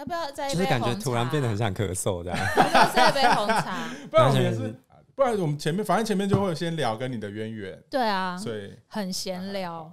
[0.00, 2.38] 要不要再一杯就是感觉突然变得很想咳嗽这样。
[2.56, 3.76] 要不要再一杯红茶？
[4.10, 4.74] 不然我们也是，
[5.14, 9.92] 不然我们前面反正前面就会先聊跟你的渊源，对啊，所以很闲聊。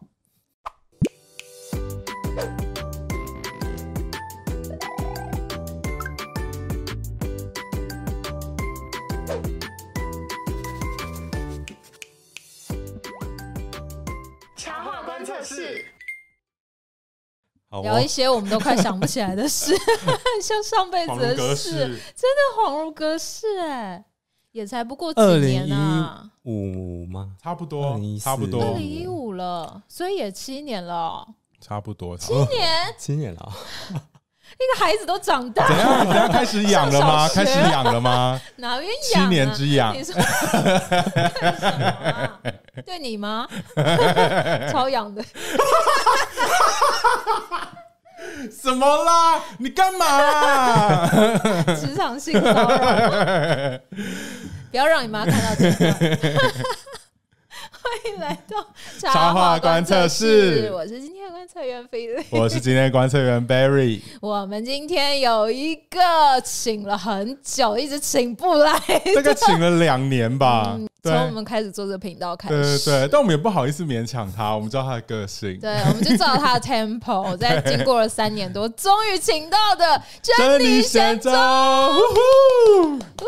[17.69, 19.75] 好聊一哦，些我们都快想不起来的事，
[20.41, 24.03] 像上辈子的事，真，的恍如隔世哎、
[24.53, 27.35] 也才不过几年啊，一五吗？
[27.41, 28.63] 差不多，差不多。
[28.63, 30.93] 二，零一五了，所以也七年了。
[30.95, 31.27] 哦、
[31.59, 32.17] 差不多。
[32.17, 33.39] 七年，七年了。
[33.41, 33.53] 啊，
[34.59, 36.05] 那个孩子都长大怎了，样？
[36.07, 37.29] 你等下开始养了吗？
[37.33, 38.39] 开始养了吗？
[38.57, 39.27] 哪边养、七啊？
[39.29, 40.15] 年之痒你说？
[42.85, 43.47] 对你吗？
[44.71, 45.23] 超痒的，
[48.51, 49.39] 什么啦？
[49.59, 51.09] 你干嘛啊？
[51.79, 52.67] 职场性骚扰，
[54.71, 55.93] 不要让你妈看到这个。
[57.87, 58.57] 欢迎来到
[58.99, 62.25] 插画观测室我是今天的观测员菲利。
[62.31, 64.01] 我是今天的观测员 Barry。
[64.19, 66.01] 我们今天有一个
[66.43, 68.77] 请了很久，一直请不来，
[69.15, 70.75] 大概请了两年吧。
[70.77, 75.57] 嗯从我们开始做这个频道开对对始，对，但我们也不好意思勉强他，我们知道他的个性。
[75.57, 81.37] 对，我们就照他的 tempo，在经过了三年多，终于请到的珍珍妮妮贤贤周，周。
[81.37, 83.25] 呼呼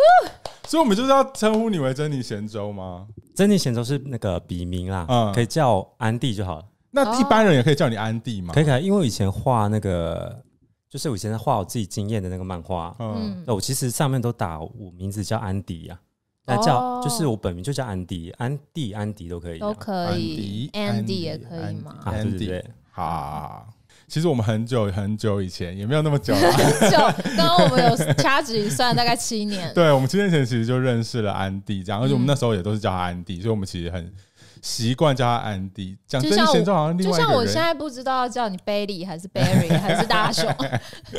[0.70, 3.08] 所以我们就是要称呼你为珍妮贤周吗？
[3.34, 5.34] 珍妮贤周是那个笔名啦，嗯。
[5.34, 8.54] 可以叫安迪就好了，那一般人也可以叫你安迪吗？
[8.54, 10.44] 可以可以，因为我以前画那个，
[10.88, 16.00] 就是我以前在画我自己经验的那个漫画，嗯，嗯，那我其实上面都打我名字叫安迪呀，
[16.46, 20.70] 那叫哦就是我本名就叫安迪，安迪安迪都可以啊，都可以。
[20.74, 21.96] 安迪，Andy 也可以吗？
[22.04, 23.68] 啊，对对对，好好好好，
[24.10, 26.98] 其实我们很久很久以前也没有那么久 很久
[27.38, 29.72] 刚刚我们有掐指一算，大概七年。
[29.74, 34.12] 对，我们七年前其实就认识了安迪，这样，而且我们嗯那时候也都是叫他安迪，所以我们其实很
[34.62, 35.96] 习惯叫他安迪。
[36.08, 40.52] 讲珍妮就像就像我现在不知道要叫你 Bailey 还是 Barry 还是大雄，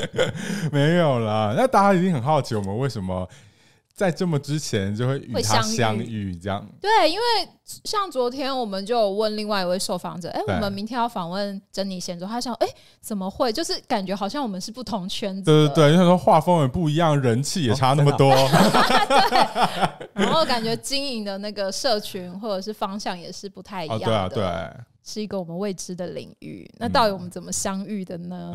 [0.73, 3.29] 没有啦，那大家一定很好奇，我们为什么
[4.01, 6.35] 在这么之前就会与会他相遇？
[6.35, 7.23] 这样，对，因为
[7.85, 12.67] 像昨天我们就有问另外一位受访者，哎、对我们明天要访问珍妮贤周，他想，哎、
[13.03, 13.53] 怎么会？
[13.53, 18.33] 就是感觉好像我们是不同圈子，对对对，因为说画风也不一样，人气也差那么多。
[20.15, 24.43] 对 然后感觉经营的那个社群或者是方向也是不太一样对啊，对，
[25.05, 26.71] 是一个我们未知的领域。
[26.79, 28.53] 那到底我们怎么相遇的呢？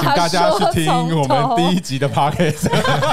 [0.00, 2.68] 请大家去听说从我们头第一集的 podcast。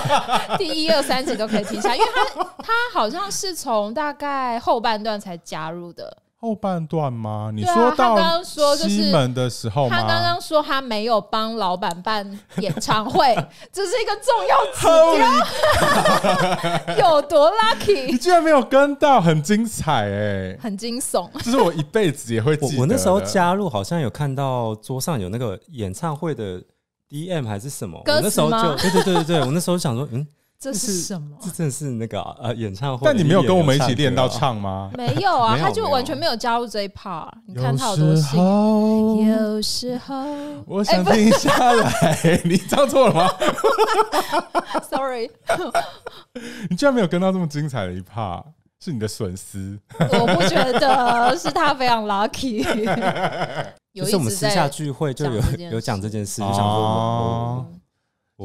[0.57, 6.16] 第一、二、三集都可以听一下，因为他他好像是从大概后半段才加入的。
[6.41, 7.51] 后半段吗？
[7.53, 9.95] 你说到西门的时候吗？
[10.00, 13.35] 他刚刚说他没有帮老板办演唱会，
[13.73, 14.88] 这是一个重要指
[16.95, 20.57] 标，有多 lucky，你居然没有跟到，很精彩哎！
[20.61, 21.29] 很惊悚。
[21.44, 26.61] 这是我一辈子也会记得我我那时候加入好像有看到桌上有那个演唱会的
[27.09, 30.25] DM 还是什么，我那时候吗就对对对对对，我那时候想说，嗯，
[30.59, 31.37] 这是什么？
[31.41, 34.27] 这真的是那个呃演唱会，但你没有跟我们一起练到。
[34.27, 34.91] 唱吗？
[34.97, 37.29] 没有啊，他就完全没有加入这一 part。
[37.47, 39.25] 你看他有多幸。
[39.25, 40.25] 有时候，
[40.67, 43.29] 我想停下来， 你唱错了吗
[44.89, 45.29] ？sorry，
[46.69, 48.43] 你居然没有跟到这么精彩的一 part，
[48.83, 49.79] 是你的损失。
[49.97, 52.59] 我不觉得是他非常 lucky。
[53.93, 57.78] 有就一直是我们私下聚会就有讲这件有讲这件事，就哦想说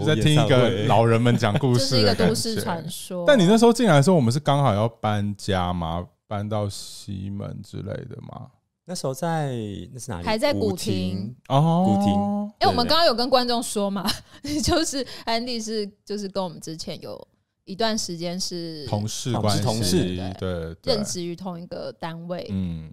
[0.00, 2.60] 就在听一个老人们讲故事是一个都市觉。
[2.60, 3.24] 传说。
[3.26, 6.06] 但你那时候进来的时候，我们是刚好要搬家吗？
[6.26, 8.48] 搬到西门之类的吗？
[8.86, 9.52] 那时候在
[9.92, 10.26] 那是哪里？
[10.26, 11.36] 还在古亭亭。
[11.48, 14.04] 哦，古亭哎、我们刚刚有跟观众说嘛，
[14.64, 17.28] 就是安迪是就是跟我们之前有
[17.64, 22.46] 一段时间是同事同关系，同事对任职于同一个单位。
[22.50, 22.90] 嗯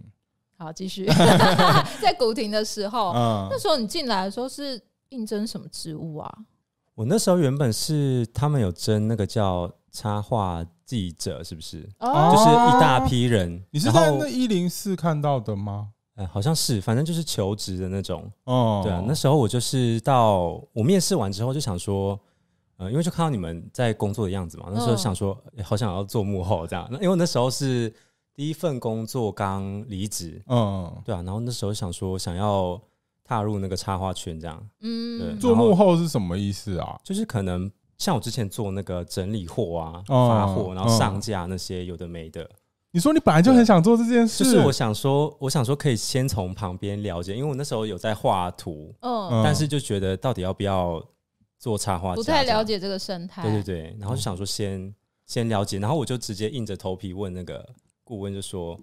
[0.58, 1.06] 好，继续
[2.00, 4.80] 在古亭的时候，嗯那时候你进来的时候是
[5.10, 6.32] 应征什么职务啊？
[7.02, 11.90] 我那时候原本是他们有征那个叫插画记者，是不是？
[11.98, 13.60] 哦就是一大批人。
[13.72, 15.90] 你是在那一零四看到的吗？
[16.14, 18.32] 呃，好像是，反正就是求职的那种。
[18.44, 22.20] 哦，对啊，那时候我就是到我面试完之后就想说，
[22.78, 26.88] 呃，因为就看到你们在工作的样子嘛，那时候想说，欸好想要做幕后这样。
[26.92, 27.92] 那因为那时候是
[28.36, 32.80] 第一份工作刚离职，嗯，对啊，然后那时候想说想要
[33.32, 37.00] 踏入那个插画圈这样，嗯，做幕后是什么意思啊？
[37.02, 42.46] 就是可能像我之前做那个整理货啊、哦发货，然后上架那些有的没的。
[42.92, 49.42] 你说你本来就很想做这件事，就是我想说，我想说可以先从旁边了解，因为我那时候有在画图，嗯，嗯。
[49.46, 51.02] 但是就觉得到底要不要
[51.58, 53.44] 做插画，不太了解这个生态。
[53.44, 54.94] 对对对，然后就想说先、嗯、
[55.26, 57.66] 先了解，然后我就直接硬着头皮问那个
[58.04, 58.78] 顾问，就说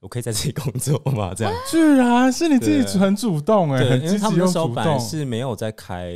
[0.00, 1.32] 我可以在这里工作吗？
[1.34, 4.18] 这样， 居然是你自己很主动哎、欸，很积极又主动。
[4.18, 6.12] 因为他们那时候本来是没有在开。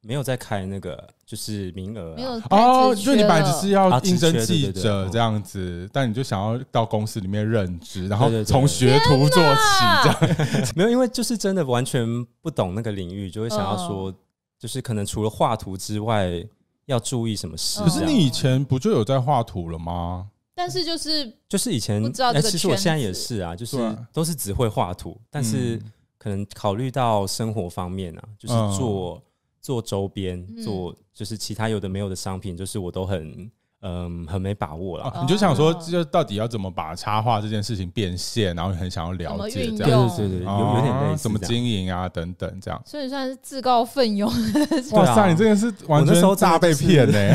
[0.00, 10.36] 没有在开那个，就是名额、啊、没有哦，就你本来只是要应征记者这样子，但你就想要到公司里面任职，然后从学徒做起这样。
[10.76, 14.14] 没有，因为就是真的完全不懂那个领域，就会想要说，
[14.56, 16.42] 就是可能除了画图之外，
[16.86, 17.82] 要注意什么事。
[17.82, 20.28] 可是你以前不就有在画图了吗？
[20.58, 23.76] 但是就是就是以前，哎，其实我现在也是啊，就是
[24.12, 25.80] 都是只会画图，但是
[26.18, 29.22] 可能考虑到生活方面啊，就是做。
[29.60, 33.50] 做周边，做就是其他有的没有的商品，就是我都很
[33.82, 35.04] 嗯很没把握了。
[35.04, 42.82] 啊、你就想说，就到底要怎么把插画这件事情变现，然后很想要了解这样，对对对，有有点类似怎么经营啊等等这样。
[42.84, 44.28] 所以算是自告奋勇。
[44.92, 47.34] 哇塞，你这个是完全诈被骗呢？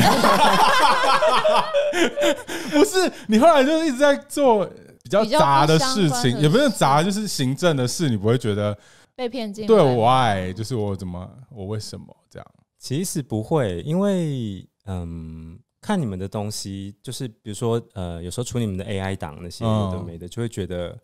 [2.70, 4.66] 不是，你后来就一直在做
[5.02, 8.76] 比较杂的事情，也不是杂，就是行政的事，你不会觉得？
[9.16, 12.46] 被骗进对我爱就是我怎么我为什么这样？
[12.80, 20.98] 其实不会，因为嗯，看你们的东西，就是比如说呃，有时候出你们的 AI 档那些有的没的，就会觉得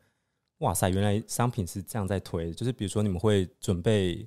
[0.61, 2.51] 哇塞，原来商品是这样在推。
[2.55, 4.27] 就是比如说你们会准备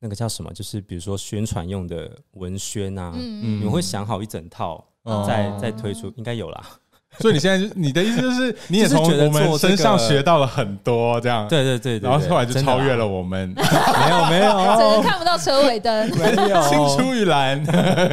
[0.00, 0.52] 那个叫什么？
[0.52, 4.84] 就是比如说宣传用的文宣啊，嗯，你们会想好一整套
[5.24, 6.80] 再再推出，应该有啦。
[7.20, 17.62] 所以你现在就你的意思就是你也从我们身上学到了很多，这样对对对，然后后来就超越了我们， 没有没有，整个看不到车尾灯，没有青出于蓝，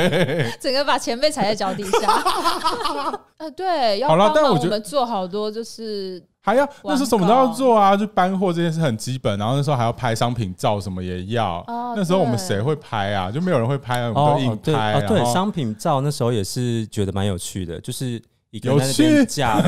[0.60, 2.08] 整个把前辈踩在脚底下。
[3.38, 11.64] 呃，对，要帮我们做好多，就是还要那时候什么都要做啊，就搬货这件事很基本，然后那时候还要拍商品照，什么也要。
[11.96, 13.32] 那时候我们谁会拍啊？
[13.32, 14.94] 就没有人会拍，我们都硬拍。
[14.94, 18.22] 啊，对，商品照那时候也是觉得蛮有趣的，就是。
[18.52, 19.62] 有去架，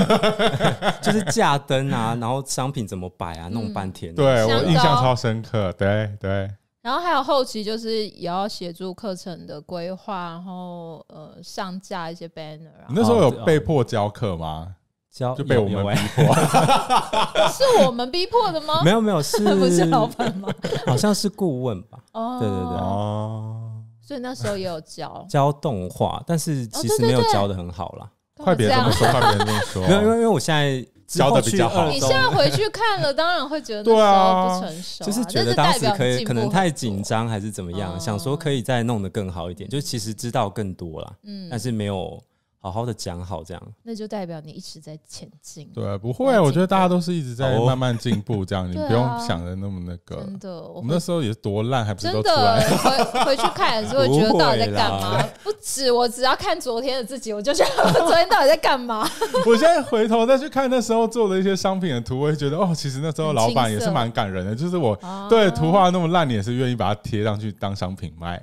[1.02, 4.14] 就是架灯啊，然后商品怎么摆啊，弄半天。
[4.16, 6.50] 对，我印象超深刻，对对。
[6.82, 12.72] 然后还有后期就是也要协助课程的规划，然后呃上架一些 banner。
[12.88, 14.76] 你那时候有被迫教课吗？
[15.12, 16.34] 教就被我们逼迫，
[17.52, 18.82] 是我们逼迫的吗？
[18.86, 20.48] 没有没有，是不是老板吗？
[20.88, 22.00] 好像是顾问吧。
[22.14, 22.78] 哦，对对对。
[22.78, 23.84] 哦。
[24.02, 28.10] 所以那时候也有教教动画，但是其实没有教的很好啦。
[28.44, 29.82] 快别这么说，快别这么说。
[29.88, 31.90] 没有，因为因为我现在教的比较好。
[31.90, 42.22] 你现在回去看了，当然会觉得对啊不成熟，就是觉得当时可以可能太紧张，还是怎么样，想说可以再弄得更好一点，就其实知道更多了，嗯，但是没有。
[42.64, 45.68] 好好的讲好，这样那就代表你一直在前进。
[45.74, 50.22] 对，不会，我觉得大家都是一直在慢慢进步，这样你不用想的那么那个。
[50.24, 52.60] 真的，我们那时候也是多烂，还不是都出来？
[52.78, 55.20] 回回去看的时候，觉得到底在干嘛？
[55.44, 59.10] 不止，我只要看昨天的自己，我就觉得昨天到底在干嘛？
[59.48, 64.96] 我现在回头再去看那时候做的一些商品的图，我也觉得哦，其实那时候老板也是蛮感人的， 就是我
[65.28, 68.40] 对图画那么烂，你也是愿意把它贴上去当商品卖。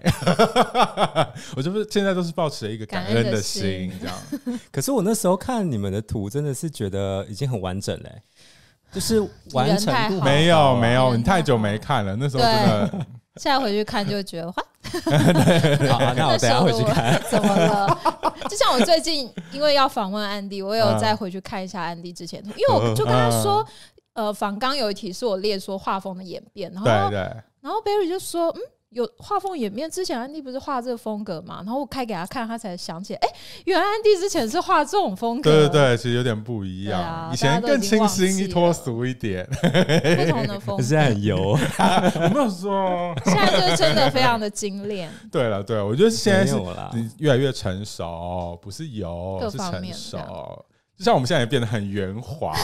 [1.55, 3.93] 我就是现在都是抱持了一个感恩的心。
[4.71, 8.23] 可是我那时候看你们的图，真的是觉得已经很完整嘞，
[8.93, 9.21] 就是
[9.53, 13.07] 完成度没有没有，你太久没看了，那时候真的，
[13.37, 14.55] 现在回去看就觉得哇，
[15.93, 17.99] 好，啊那我 等下回去看， 怎么了？
[18.49, 23.67] 就像我最近因为要访问安迪，我有再回去看一下安迪之前图，因为我就跟他说，
[24.15, 26.87] 呃，访刚有一题是我列说画风的演变，然后
[27.61, 28.61] 然后 Barry 就说，嗯。
[28.99, 31.63] 有画风演变，之前安迪不是画这个风格嘛？
[31.65, 33.35] 然后我开给他看，他才想起来，哎、欸，
[33.67, 35.51] 原来安迪之前是画这种风格。
[35.51, 40.83] 对对对，其实有点不一样，啊、以前更清新、一脱俗一点， 不同的风格。
[40.83, 43.15] 现在很油， 我没有说。
[43.25, 45.09] 现在就是真的非常的精炼。
[45.31, 46.57] 对了，对，我觉得现在是
[46.93, 50.65] 你越来越成熟，不是油，是成熟。
[50.99, 52.53] 就像我们现在也变得很圆滑，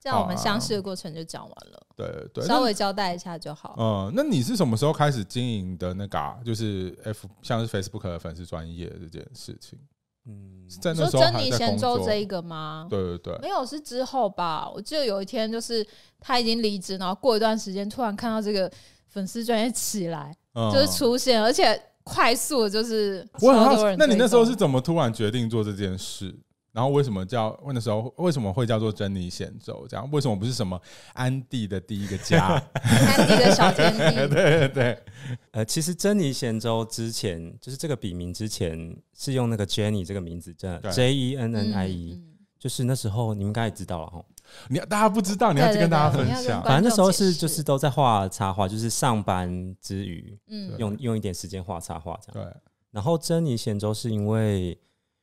[0.00, 1.82] 这样我们相识的过程就讲完了。
[1.96, 3.74] 对对，稍微交代一下就好。
[3.76, 6.36] 嗯，那你是什么时候开始经营的那个、啊？
[6.46, 9.76] 就是 F 像是 Facebook 的粉丝专业这件事情？
[10.26, 11.50] 嗯，在那时候还在工作。
[11.50, 12.86] 珍妮先做这一个吗？
[12.88, 14.70] 对对对，没有是之后吧。
[14.72, 15.84] 我记得有一天就是
[16.20, 18.70] 他已经离职，然后过一段时间突然看到这个
[19.08, 21.82] 粉丝专业起来，嗯、就是出现，而且。
[22.04, 26.34] 快速的就是，我很好奇，那你那时候是怎么突然决定做这件事？
[26.72, 29.84] 然后为什么叫问的时候为什么会叫做珍妮咸粥？
[29.88, 30.80] 这样为什么不是什么
[31.14, 32.62] 安迪的第一个家？
[32.72, 33.98] 安迪的小天地？
[34.32, 34.98] 对对对。
[35.50, 42.22] 呃，其实珍妮贤周之前就是这个笔名之前是用那个 Jenny 这个名字，叫 J E N N I E，
[42.56, 44.24] 就是那时候你们应该也知道了哈。
[44.68, 46.62] 你大家不知道，你要去跟大家分享。
[46.62, 52.46] 反正那时候是就是都在画插画，就是上班之余，嗯，用用一点时间画插画这样。
[52.46, 52.56] 对。
[52.90, 54.70] 然后珍妮咸粥是因为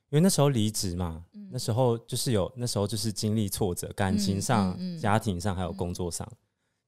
[0.10, 6.28] 因为那时候离职嘛，那时候就是有那时候就是经历挫折，感情上、家庭上还有工作上，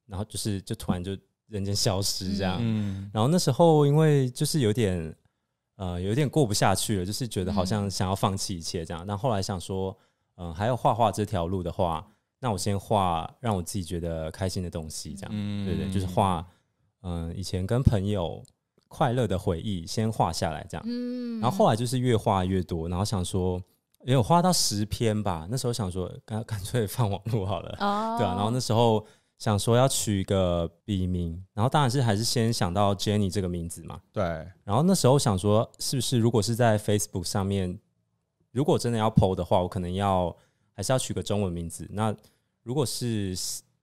[0.06, 1.18] 然后就是就突然就
[1.48, 2.58] 人间消失这样。
[2.60, 3.10] 嗯。
[3.14, 5.16] 然后那时候因为就是有点
[5.76, 9.06] 呃有点过不下去了，就是觉得好像想要放弃一切这样。
[9.06, 9.98] 那后来想说，
[10.38, 12.08] 嗯，还有画画这条路的话。
[12.42, 16.46] 那我先画让我自己觉得开心的东西，这样，嗯、对，对对，就是画，
[17.02, 18.42] 嗯、呃，以前跟朋友
[18.88, 23.62] 快乐的回忆，先画下来，这样，嗯，然后后来就是越画越多，然后想说，
[24.06, 29.06] 因为我画到十篇吧，那时候想说，干干脆放网络好了，哦，对啊，然后那时候
[29.38, 34.24] 想说要取一个笔名，然后当然是还是先想到 Jenny 这个名字嘛，对，
[34.64, 37.78] 然后那时候想说，是不是如果是在 Facebook 上面，
[38.52, 40.34] 如果真的要 PO 的话，我可能要。
[40.80, 41.86] 还是要取个中文名字。
[41.92, 42.16] 那
[42.64, 43.36] 如果是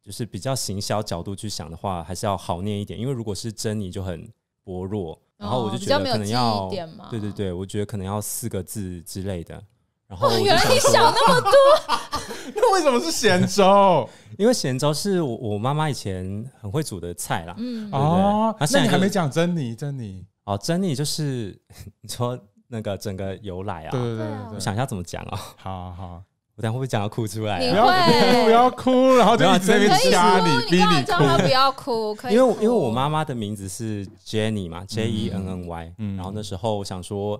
[0.02, 2.98] 就是比较行销角度去想的话，还是要好念一点。
[2.98, 4.26] 因为如果是珍妮就很
[4.64, 6.70] 薄弱，然后我就觉得可能要
[7.10, 9.62] 对对对，我觉得可能要四个字之类的。
[10.06, 11.52] 然后原来你想那么多，
[12.56, 14.08] 那为什么是咸粥？
[14.38, 17.54] 因为咸粥是我我妈妈以前很会煮的菜啦。
[17.58, 21.60] 嗯哦，那你还没讲珍妮，珍妮哦，珍妮就是
[22.00, 22.38] 你说
[22.68, 23.90] 那个整个由来啊？
[23.92, 25.38] 对对对，我想一下怎么讲啊？
[25.58, 26.22] 好好。
[26.56, 27.60] 我等下会不会讲到哭出来？
[27.60, 32.16] 你不要哭，不要哭，然后就一直在那边掐你，逼你叫他不要哭。
[32.30, 35.94] 因为因为我妈妈的名字是 Jenny 嘛，J E N N Y。
[36.16, 37.38] 然后那时候我想说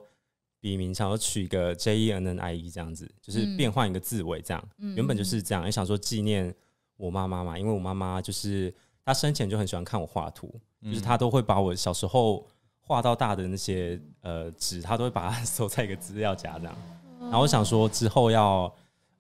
[0.61, 4.63] 笔名，想要取一个 J E N N I E 这样子，就是变换一个字尾这样。
[4.95, 6.55] 原本就是这样，也想说纪念
[6.99, 8.71] 我妈妈嘛，因为我妈妈就是
[9.03, 10.55] 她生前就很喜欢看我画图，
[10.85, 12.47] 就是她都会把我小时候
[12.81, 16.77] 画到大的那些呃纸，她都会把它 收在一个资料夹这样。
[17.19, 18.71] 然后我想说之后要。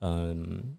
[0.08, 0.78] 嗯，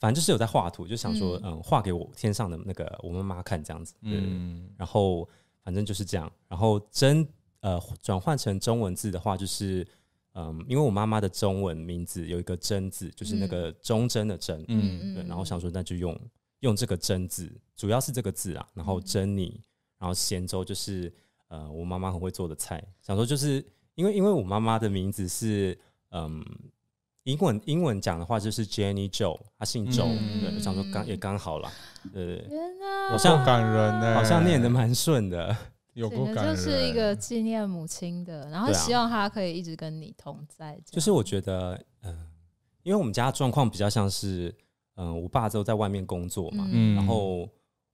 [0.00, 3.94] 反正就是有在画图，就想说，嗯，画给我天上的那个我妈妈看这样子。
[4.00, 5.28] 嗯，然后
[5.62, 6.28] 反正就是这样。
[6.48, 7.24] 然后真
[7.60, 9.86] 呃转换成中文字的话，就是
[10.32, 14.64] 嗯，因为我妈妈的中文名字有一个真字，就是那个忠贞的贞。
[14.66, 15.22] 嗯对。
[15.24, 16.18] 然后想说那就用
[16.60, 18.68] 用这个真字，主要是这个字啊。
[18.74, 19.60] 然后珍妮，
[19.98, 21.12] 然后咸粥就是
[21.46, 22.82] 呃我妈妈很会做的菜。
[23.00, 23.64] 想说就是
[23.94, 25.78] 因为因为我妈妈的名字是
[26.10, 26.44] 嗯。
[27.24, 31.72] 英文英文讲的话就是 Jenny Jo，她姓周，嗯、对，我想说刚也刚好啦，
[32.12, 32.58] 对对对，
[33.08, 35.56] 好像感人呢，好像念得蛮顺的，
[35.94, 40.78] 有过感人，就是一个纪念母亲的，然后希望她可以一直跟你同在。
[40.84, 42.26] 就是我觉得，嗯、呃，
[42.82, 44.54] 因为我们家状况比较像是，
[44.96, 47.48] 嗯、呃，我爸都在外面工作嘛，嗯、然后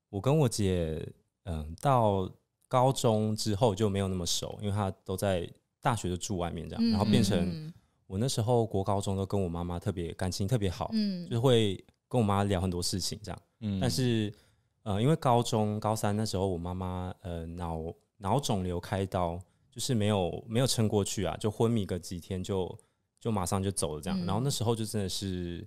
[0.08, 1.00] 我跟我姐，
[1.44, 2.28] 嗯、呃，到
[2.66, 5.48] 高中之后就没有那么熟，因为她都在
[5.80, 7.38] 大学就住外面这样，然后变成。
[7.38, 7.72] 嗯
[8.10, 11.76] 我那时候国高中都跟我妈妈特别感情特别好，嗯，就是会
[12.08, 14.34] 跟我妈聊很多事情这样，嗯，但是
[14.82, 17.80] 呃，因为高中高三那时候我妈妈呃脑
[18.16, 19.38] 脑肿瘤开刀，
[19.70, 22.76] 就是没有没有撑过去啊，就昏迷个几天就
[23.20, 25.64] 就马上就走了这样，嗯、然后那时候就真的是，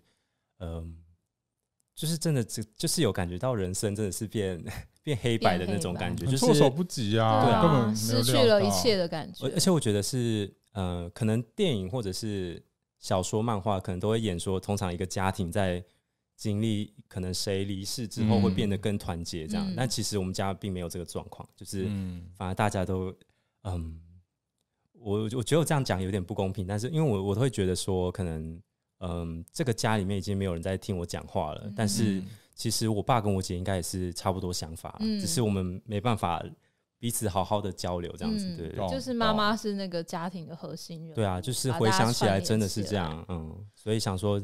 [0.58, 0.88] 嗯、呃，
[1.96, 4.62] 就是真的就就是有感觉到人生真的是变
[5.02, 10.54] 变黑白的那种感觉，就是措手不及啊，对啊，根本失去了一切的感觉，而且我觉得是。
[10.74, 12.62] 呃，可能电影或者是
[13.00, 15.84] 小说、漫画，可能都会演说，通常一个家庭在
[16.36, 19.70] 经历可能谁离世之后，会变得更团结这样。
[19.70, 21.84] 嗯、但其实我们家并没有这个状况，就是
[22.36, 23.16] 反而大家都，
[23.64, 24.02] 嗯，
[24.94, 28.60] 我我觉得我这样讲有点不公平，但是因为我我都会觉得说，可能
[28.98, 31.62] 嗯，这个家里面已经没有人在听我讲话了。
[31.66, 32.22] 嗯、但是
[32.56, 36.44] 其实我爸跟我姐应该也是差不多想法，嗯、只是我们没办法。
[37.04, 41.14] 彼此好好的交流，这样子，对，就是妈妈是那个家庭的核心人。
[41.14, 44.42] 对啊，就是回想起来真的是这样，嗯，所以想说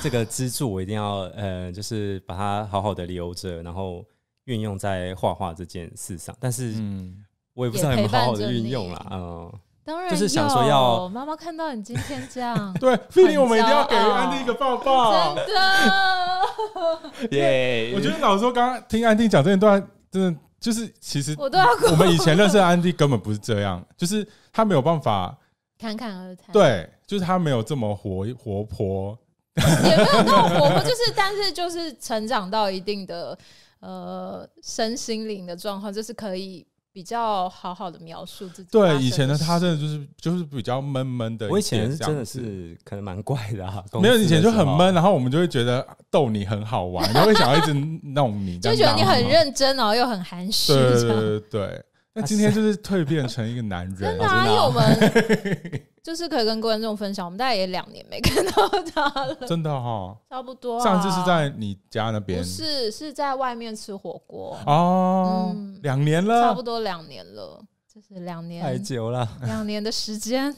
[0.00, 4.02] 这个支柱我一定要，呃，就是把它好好的留着，然后
[4.44, 6.34] 运用在画画这件事上。
[6.40, 7.22] 但是，嗯，
[7.52, 9.52] 我也不知道有没有好好的运用啦，嗯，
[9.84, 17.92] 当然，就是想说要妈妈看到你今天这样， 对，菲林，我们一定要给安迪一个抱抱，真的， 耶！
[17.94, 20.40] 我觉得老实说，刚刚听安迪讲这一段，真的。
[20.60, 21.86] 就是其实我都要哭。
[21.86, 25.36] 我们以前认识的安迪根本不是这样，就是他没有办法
[25.78, 26.52] 侃侃而谈。
[26.52, 29.18] 对，就是他没有这么活活泼，
[29.56, 33.38] 也没有那么活泼，就是但是就是成长到一定的
[33.80, 36.66] 呃身心灵的状况，就是可以。
[36.98, 38.68] 比较好好的描述自己。
[38.72, 41.48] 对，以前的他真的就是就是比较闷闷的。
[41.48, 50.72] 我以前是真的是可能蛮怪的啊，没有以前就很闷，然后我们就会觉得逗你很好玩，就会想要一直 弄你，就觉得你很认真，然后又很含蓄。
[50.72, 51.84] 对对对对。
[52.18, 54.44] 那今天就是蜕变成一个男人，真的啊！
[54.44, 60.82] 因为我们就是可以跟观众分享，我们大概也两年没看到他了，真的哈，差不多。
[60.82, 65.54] 上次是在你家那边，不是，是在外面吃火锅哦。
[65.82, 70.52] 两年了，差不多两年了，就是两年太久了，两年的时间。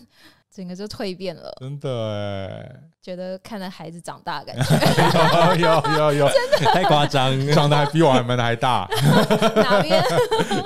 [0.52, 8.88] 整个就蜕变了，真的哎，觉得看着孩子长大的感觉， 有有有有，真的太夸张， 长得还比我们还大。
[9.54, 10.02] 哪边？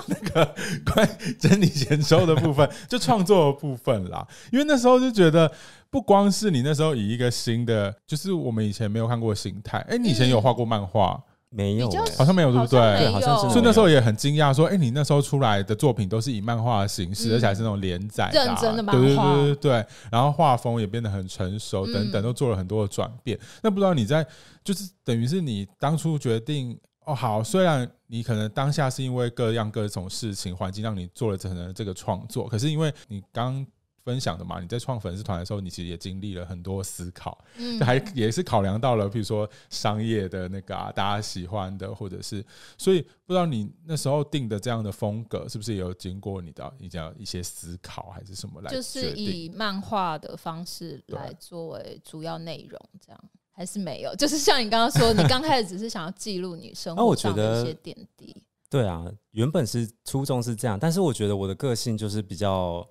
[0.07, 0.55] 那个
[0.93, 4.27] 关于整理钱收的部分，就创作的部分啦。
[4.51, 5.53] 因为那时候就觉得，
[5.91, 9.79] 不光是你那时候以一个新的，就是我们以前没有看过的形态。
[9.89, 11.23] 哎，你以前有画过漫画？
[11.57, 12.81] 没有，好像没有，对不对？
[12.99, 13.49] 对，好像是。
[13.51, 19.87] 所以那时候也很惊讶，说：“哎，你那时候出来的作品都是以漫画的形式，而且还是那种连载，认真的漫画，对对对对对。
[20.11, 23.39] 然后画风也变得很成熟，等等，都做了很多的转变。
[23.63, 24.27] 那不知道你在，
[24.65, 33.65] 就是等于是你当初决定哦，好，虽然你可能当下是因为各样各种事情环境让你做了这个这个创作，可是因为你刚。
[34.05, 42.45] 分享的嘛，你在创粉丝团的时候，你其实也经历了很多思考，嗯，还也是考量到了，比如说商业的那个啊，大家喜欢的，或者是，
[42.77, 48.71] 所以不知道你那时候定的这样的风格，是不是也有经过你的一些一些思考，还是什么来？
[48.71, 54.15] 就是以漫画的方式来作为主要内容，这样还是没有？
[54.21, 58.37] 就是像你刚刚说，你刚开始只是想要记录你生活 上的一些点滴。
[58.69, 62.87] 对啊，原本是初衷是这样，但是我觉得我的个性就是比较。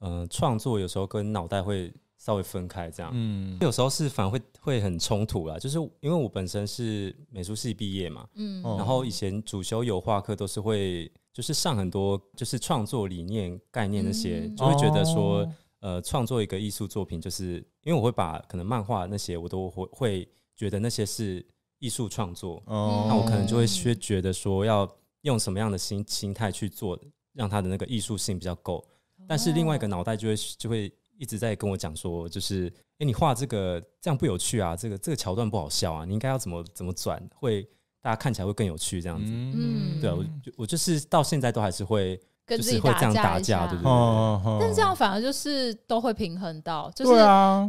[0.00, 5.58] 嗯、呃，创作有时候跟脑袋会稍微分开，这样，嗯，有时候是反而会会很冲突啦。
[5.58, 21.44] 就是因为我本身是美术系毕业嘛，嗯，然后以前主修油画课都是会，就是上很多就是创作理念概念那些，嗯、就会觉得说，哦、呃，创作一个艺术作品，就是因为我会把可能漫画那些我都会会觉得那些是
[21.78, 24.88] 艺术创作，哦，那我可能就会去觉得说要
[25.22, 26.98] 用什么样的心心态去做，
[27.32, 28.84] 让他的那个艺术性比较够。
[29.28, 37.62] 但是另外一个脑袋就会就会一直在跟我讲说，就是哎，你画这个这样不有趣啊，这个这个桥段不好笑啊，你应该要怎么怎么转，会
[38.00, 39.30] 大家看起来会更有趣这样子。
[39.30, 40.24] 嗯，对啊，我
[40.56, 44.58] 我就是到现在都还是会跟自己会这样打架，对不对？
[44.60, 47.12] 但这样反而就是都会平衡到，就是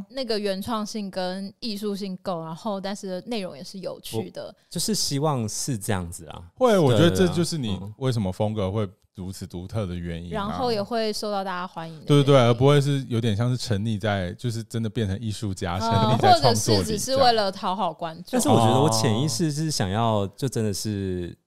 [0.10, 6.43] 那个原创性跟艺术性够，然后但是内容也是有趣的，就是希望是这样子啊。
[6.56, 8.88] 会，我觉得这就是你为什么风格会。
[9.19, 11.99] 如此独特的原因，然后也会受到大家欢迎。
[12.05, 18.23] 对对对，而不会是有点像是沉溺在，就是真的变成艺术家，沉溺在创作里，或者是只是为了讨好观众。
[18.32, 21.38] 但是我觉得我潜意识是想要，就真的是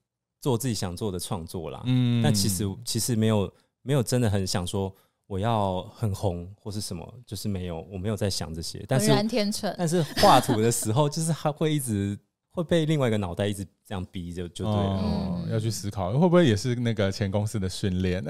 [0.40, 1.82] 做自己想做的创作啦。
[1.86, 4.94] 嗯，但其实其实没有没有真的很想说
[5.26, 8.84] 我要很红或是什么，就是没有，我没有在想这些。
[8.86, 9.74] 但是浑然天成。
[9.78, 12.18] 但是画图的时候， 就是他会一直。
[12.52, 14.80] 会被另外一个脑袋一直这样逼着，就对了。
[14.80, 18.22] 哦，要去思考会不会也是那个前公司的训练，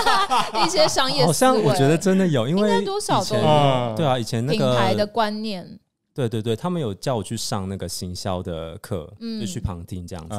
[0.66, 1.24] 一些商业。
[1.24, 3.94] 好像我觉得真的有，因为多少都有。
[3.94, 5.78] 对啊，以前那个品牌的观念，
[6.14, 10.36] 对对对，他们有叫我去上那个行销的课，就去旁听这样子。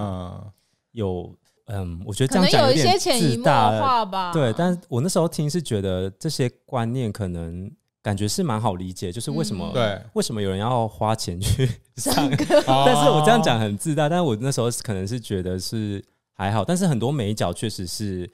[0.93, 1.31] 有，
[1.67, 4.33] 嗯，我觉得这样讲有点自大吧。
[4.33, 7.71] 对，但我那时候听是觉得这些观念可能。
[8.01, 12.29] 感觉是蛮好理解，就是为什么、嗯、对为什么有人要花钱去上？
[12.65, 18.29] 但是我这样讲很自大，但是我那时候可能是觉得是还好，但是很多美角确实是，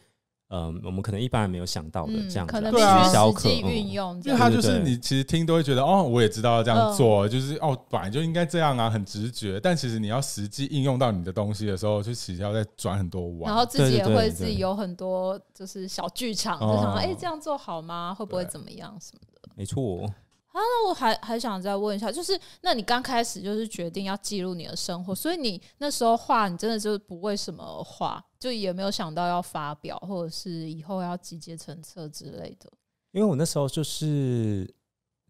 [0.50, 4.22] 嗯，我们可能一般人没有想到的这样子，可能必须实际运用。
[4.24, 9.60] 因为他就是你其实听都会觉得哦，我也知道要这样做，就是哦，本来就应该这样啊，很直觉。
[9.60, 18.14] 但其实你要实际应用到你的东西的时候，就其实要再转很多弯，然后自己也会自己有很多就是小剧场，就想说哎，这样做好吗？
[18.14, 19.35] 会不会怎么样什么的。
[19.56, 20.14] 没错，啊，
[20.54, 32.70] 那我还还想再问一下，就是那你刚开始就是决定要记录你的生活，所以你那时候画，你真的就是不为什么而画，就也没有想到要发表，或者是以后要集结成册之类的。
[33.12, 34.70] 因为我那时候就是，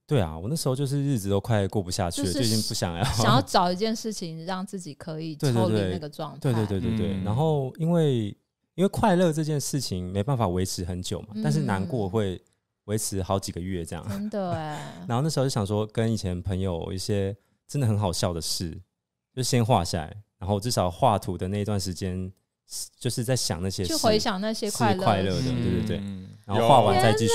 [0.07, 6.39] 对啊，我那时候就是日子都快过不下去了，就已经不想要想要找一件事情让自己可以脱离那个状态。
[6.39, 7.13] 对对对对对。
[7.13, 8.35] 嗯、然后因为
[8.73, 12.41] 因为快乐这件事情没办法维持很久嘛，嗯、但是难过会。
[12.85, 15.05] 维持好几个月这样，真的 哎。
[15.07, 17.35] 然后那时候就想说，跟以前朋友一些
[17.67, 18.79] 真的很好笑的事，
[19.35, 20.15] 就先画下来。
[20.37, 22.31] 然后至少画图的那一段时间，
[22.99, 26.03] 就是在想那些事，去回想那些快乐快乐的，对对对。
[26.45, 27.33] 然后画完再继续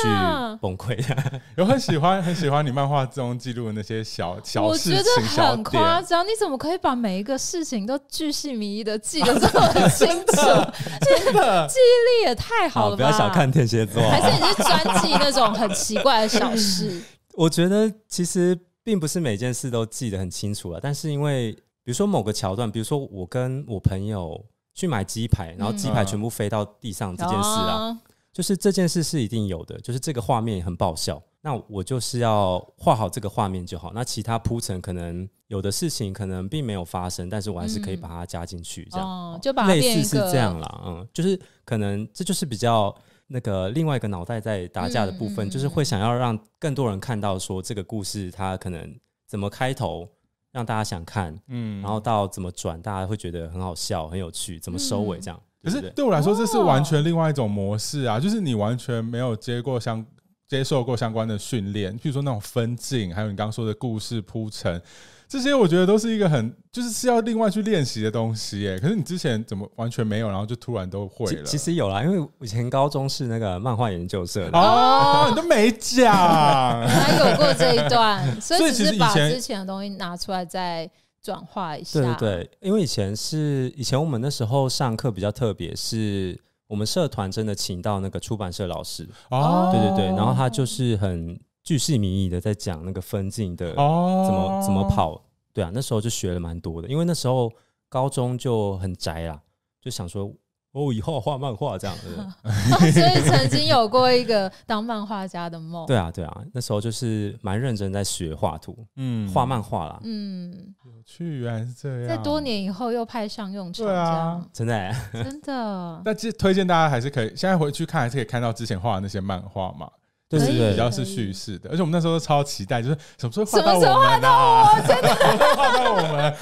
[0.61, 0.97] 崩溃。
[1.57, 6.25] 有很喜欢很喜欢你漫画中记录的那些小小事情，我觉得很夸张。
[6.25, 10.37] 你怎么可以把每一个事情都巨细靡遗的记得这么 清楚？
[11.03, 12.97] 真的记忆力也太好了吧！
[12.97, 17.03] 不要小看天蝎座，还是你是专记那种很奇怪的小事？
[17.35, 24.45] 我觉得其实并不是每件事都记得很清楚了，但是因为比如说某个桥段，比如说我跟我朋友。
[24.73, 28.01] 去买鸡排，然后鸡排全部飞到地上这件事啊，嗯、
[28.33, 31.23] 就是这件事是一定有的，就是这个画面很爆笑。
[31.43, 42.95] 那我就是要画好这个画面就好，那其他铺陈可能有的事情可能并没有发生，但是我还是可以把它加进去，这样、嗯哦、就把它类似是这样啦，嗯，就是可能这就是比较
[43.29, 48.95] 那个另外一个脑袋在打架的部分，嗯、就是会想要让更多人看到说这个故事它可能
[49.27, 50.07] 怎么开头
[50.53, 55.41] 让大家想看，嗯，然后到怎么转大家会觉得很好笑很有趣，怎么收尾这样。
[55.63, 60.05] 可是对我来说这是完全另外一种模式啊，就是你完全没有接过相。
[60.49, 64.83] 接受过相关的训练，譬如说那种分镜，还有你刚刚说的故事铺陈，
[65.29, 68.77] 这些我觉得都是一个很就是是要另外去练习的东西耶。
[68.77, 71.45] 可是你之前怎么完全没有，然后就突然都会了？
[71.45, 76.13] 其实有啦，因为以前高中是那个漫画研究社的哦，你都没讲，
[76.85, 80.91] 还有过这一段，所以只是把之前的东西拿出来再
[81.23, 82.01] 转化一下。
[82.01, 86.41] 对对对，因为以前是以前我们那时候上课比较特别，是。
[86.71, 95.21] 我们社团真的请到那个出版社老师哦，对对对，然后他就是很具细名义的在讲那个分镜的哦，怎么怎么跑，
[95.53, 97.53] 对啊，那时候就学了蛮多的，因为那时候
[97.89, 99.43] 高中就很宅啦，
[99.81, 100.33] 就想说。
[100.73, 105.85] 哦，以后画漫画这样子， 哦，所以曾经有过一个当漫画家的梦。
[105.87, 110.53] 对啊，对啊，那时候就是蛮认真在学画图，嗯，画漫画啦，嗯，
[110.85, 112.09] 有趣，原来是这样。
[112.09, 116.03] 在多年以后又派上用场，对啊，真的，真的。
[116.05, 119.91] 那其实推荐大家还是可以，现在回去看还是可以看到之前画的那些漫画嘛。
[120.31, 124.81] 就是比较是叙事的，而且我们那时候都超期待，就是什么时候画到我们啊？
[124.87, 125.09] 真的
[125.57, 126.33] 画到我们，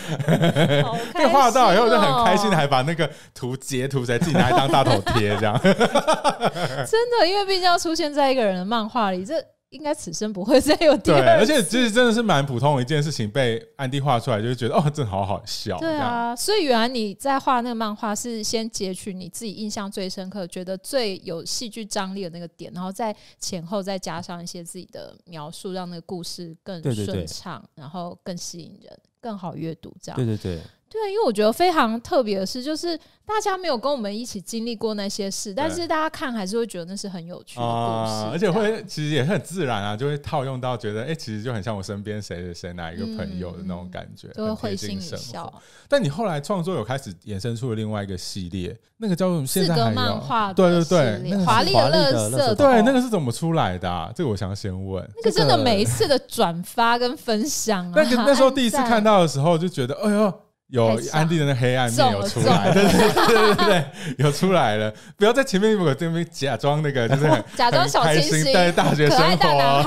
[1.14, 5.58] 被 画到以后就很开心的，还把那个图截图在自己拿来当大头贴，这样。
[5.64, 5.74] 真
[7.18, 9.34] 的，因为毕竟要出现在一个人的漫画里，这。
[9.70, 11.24] 应该此生不会 再有第二次。
[11.24, 15.78] 对，而且其实真的是蛮普通的一件事情，被安迪画出来，就会觉得哦，真的好好笑。
[15.78, 29.94] 对啊，所以原来你在画那个漫画，是先截取你自己印象最深刻、觉得最有戏剧张力的那个点，然后再前后再加上一些自己的描述，让那个故事更顺畅，然后更吸引人，更好阅读。
[30.00, 30.16] 这样。
[30.16, 30.62] 对对对。
[30.90, 32.96] 对，因为我觉得非常特别的是，就是
[33.26, 45.52] 大家没有跟我们一起经历过那些事，但是大家看还是会觉得那是很有趣的故事，而且会其实也很自然啊，就会套用到觉得，哎，其实就很像我身边谁谁谁哪一个朋友的那种感觉，就会会心一笑。
[45.88, 49.46] 但你后来创作有开始衍生出了另外一个系列，那个叫什么？
[49.46, 54.12] 四格漫画，对对对，华丽的垃圾，对，那个是怎么出来的？
[54.16, 55.06] 这个我想先问。
[55.16, 60.32] 那个真的每一次的转发跟分享，那个那时候 第一次看到的时候就觉得，哎呦。
[60.68, 63.84] 有安迪的那黑暗面有出来，对对对对对，
[64.24, 64.92] 有出来了。
[65.16, 67.22] 不要在前面我这边假装那个，就是
[67.56, 69.82] 假装小清新，在大学生活。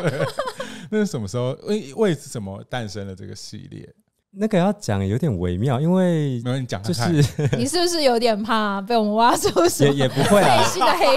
[0.90, 1.50] 那是什么时候？
[1.64, 3.86] 为为什么诞生了这个系列？
[4.32, 7.10] 那个要讲有点微妙，因为没有你讲，就是
[7.58, 9.92] 你是不是有点怕被我们挖出什么？
[9.92, 10.64] 也也不会啊，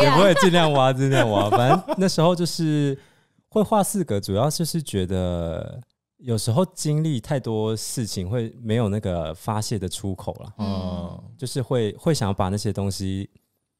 [0.01, 1.49] 也不会，尽量挖，尽量挖。
[1.49, 2.97] 反正那时候就是
[3.47, 5.79] 会画四格，主要就是觉得。
[6.23, 10.53] 有时候经历太多事情，会没有那个发泄的出口了。
[10.57, 13.29] 嗯，就是会会想要把那些东西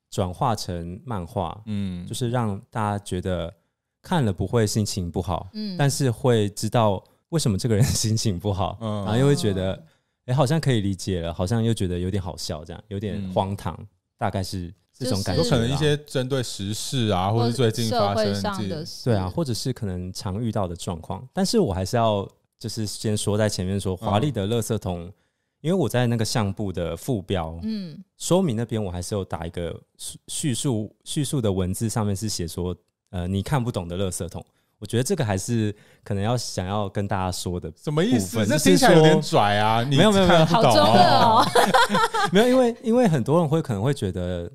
[0.10, 1.62] 转化成漫画。
[1.67, 3.53] 嗯，就是让大家觉得
[4.01, 5.47] 看了不会心情不好。
[5.53, 8.77] 嗯，但是会知道为什么这个人心情不好。
[8.82, 9.82] 嗯，然后又会觉得，
[10.25, 15.43] 哎，好像可以理解了，好像又觉得有点好笑，这样有点荒唐，大概是这种感觉。
[15.43, 21.27] 有可能一些针对时事啊，或者最近发生的对啊，或者是可能常遇到的状况。
[21.34, 22.27] 但是我还是要。
[22.60, 25.13] 就是先说在前面说华丽的垃圾桶，嗯、
[25.60, 29.77] 因为我在那个相簿的副标，嗯，说明那边我还是有打一个
[30.29, 32.73] 叙述叙述的文字，上面是写说，
[33.10, 34.41] 呃，你看不懂的垃圾桶。
[34.79, 35.75] 我觉得这个还是
[36.06, 38.45] 可能要想要跟大家说的，什么意思？
[38.45, 39.84] 这听起来有点拽啊！
[39.84, 41.45] 你没有没有没有，好中二哦，
[42.32, 44.49] 没有，因为因为很多人会可能会觉得，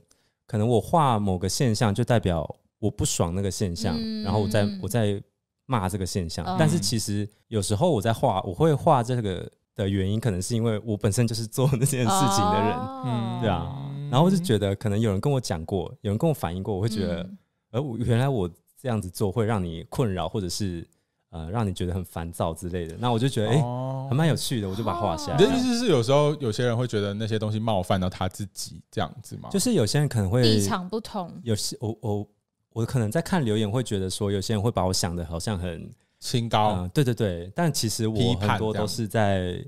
[0.48, 5.22] 可能我画某个现象就代表我不爽那个现象，嗯、然后我在我在。
[5.70, 13.76] 骂这个现象，但是其实有时候我在画，我会画这个的原因，可能是因为我本身就是做那件事情的人，嗯，对啊。
[14.10, 17.30] 然后我就觉得，可能有人跟我讲过，有人跟我反映过，我会觉得，
[17.70, 20.88] 而我原来我这样子做会让你困扰，或者是
[21.30, 22.96] 呃让你觉得很烦躁之类的。
[22.98, 23.62] 那我就觉得，哎，
[24.08, 25.38] 还蛮有趣的，我就把它画下来。
[25.38, 29.48] 你的意思是，有时候有些人会觉得那些东西冒犯到他自己，这样子吗？
[29.50, 32.26] 就是有些人可能会立场不同，有些我我。
[32.74, 39.58] 我可能在看留言会觉得说，有些人会把我想的好像很清高，嗯，对对对，但其实我很多都是在，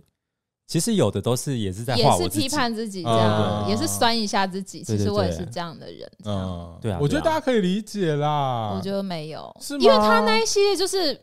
[0.68, 4.84] 其实有的都是也是在画我自己，也是批判自己这样，也是酸一下自己。
[4.84, 8.74] 其实我也是这样的人，嗯，对啊，我觉得大家可以理解啦。
[8.76, 9.80] 我觉得没有，是吗？
[9.82, 11.20] 因为他那一系列就是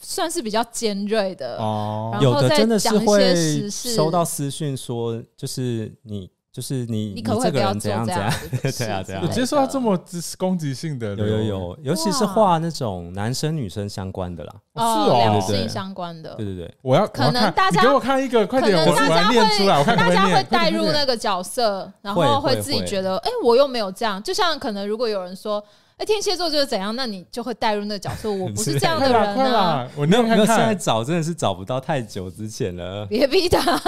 [0.00, 6.30] 算是比较尖锐的哦，有的真的是会收到私讯说，就是你。
[6.56, 8.32] 就是你你可不可以不要这样这样？
[8.62, 9.94] 对啊 对啊，有接受到这么
[10.38, 11.14] 攻击性的？
[11.14, 16.34] 有有有，尤其是画那种男生女生相关的啦，是哦，两性相关的。
[16.36, 24.22] 对对对，我要可能大家给我看一个，快点，我大家会大家会带入那个角色，然后会自己觉得，哎，我又没有这样。
[24.22, 25.62] 就像可能如果有人说，
[25.96, 28.30] 哎，天蝎座就是怎样，那你就会带入那个角色。
[28.30, 33.80] 我不是这样的人啊，我没有看，现在找真的是找不到太久之前了， 别逼他。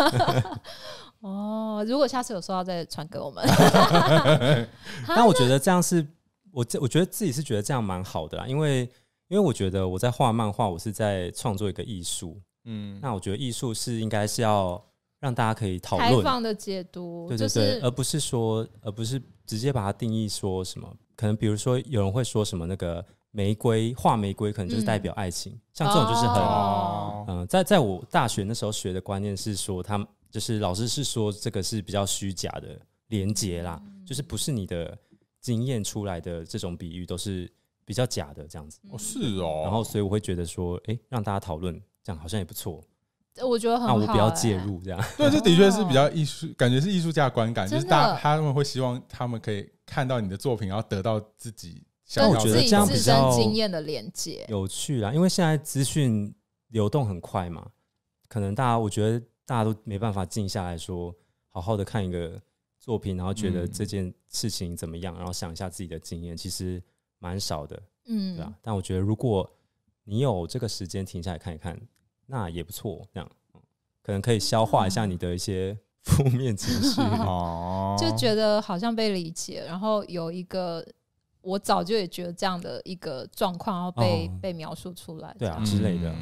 [1.20, 3.44] 哦，如果下次有收到再传给我们。
[5.06, 6.06] 但我觉得这样是，
[6.50, 8.80] 我我觉得自己是觉得这样蛮好的啦，因为
[9.28, 12.40] 因为我觉得我在画漫画，我是在创作一个艺术。
[12.64, 14.82] 嗯，那我觉得艺术是应该是要
[15.20, 20.92] 让大家可以讨论、开放的解读，对对对，而不是说，而不是直接把它定义说什么。
[21.16, 26.42] 可能比如说有人会说什么那个玫瑰画玫瑰，可能就是代表爱情，像这种就是很
[27.28, 30.06] 嗯，在在我大学那时候学的观念是说他们。
[30.30, 34.96] 就是老师是说这个是比较虚假的连结啦，就是不是你的
[35.40, 37.50] 经验出来的这种比喻都是
[37.82, 38.78] 比较假的这样子。
[38.90, 39.62] 哦，是哦。
[39.62, 42.84] 然后所以我会觉得说，哎、欸，让大家讨论这样好像也不错。
[43.46, 44.04] 我觉得很好、欸。
[44.04, 45.00] 那我不要介入这样。
[45.16, 55.12] 对，这的确是比较艺术，感觉是艺术家的观感，就是大他们会希望他们可以看到你的作品，然后得到自己想要我觉得这样比较经验的连接，有趣啦。
[55.12, 56.34] 因为现在资讯
[56.68, 57.66] 流动很快嘛，
[58.28, 59.22] 可能大家我觉得。
[59.48, 61.10] 大家都没办法静下来说，
[61.48, 62.38] 好好的看一个
[62.78, 66.82] 作品，然后觉得这件事情怎么样，然后想一下自己的经验，其实
[67.18, 68.54] 蛮少的，嗯，对啊。
[68.60, 69.50] 但我觉得，如果
[70.04, 71.80] 你有这个时间停下来看一看，
[72.28, 73.04] 那也不错。
[73.12, 73.28] 这样，
[74.02, 80.86] 可能可以消化一下你的一些 负面情绪 哦，就觉得好像被理解，然后有一个
[81.40, 86.14] 我早就也觉得这样的一个状况，然后被被描述出来，对啊之类的。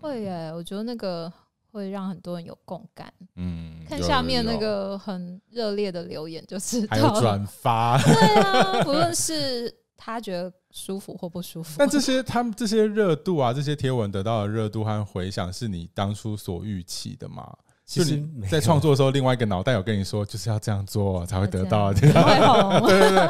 [0.00, 1.32] 会耶，我觉得那个。
[1.74, 3.12] 会让很多人有共感。
[3.34, 8.00] 嗯，看下面那个很热烈的留言，就是还有转发。
[8.00, 11.76] 对啊，不论是他觉得舒服或不舒服。
[11.78, 17.50] 但这些他们这些热度啊，这些贴文得到的热度和回响，是你当初所预期的吗？
[17.86, 21.92] 其实，在创作的时候，另外一个脑袋有跟你说，就是要这样做才会得到。
[21.94, 23.28] 对对对，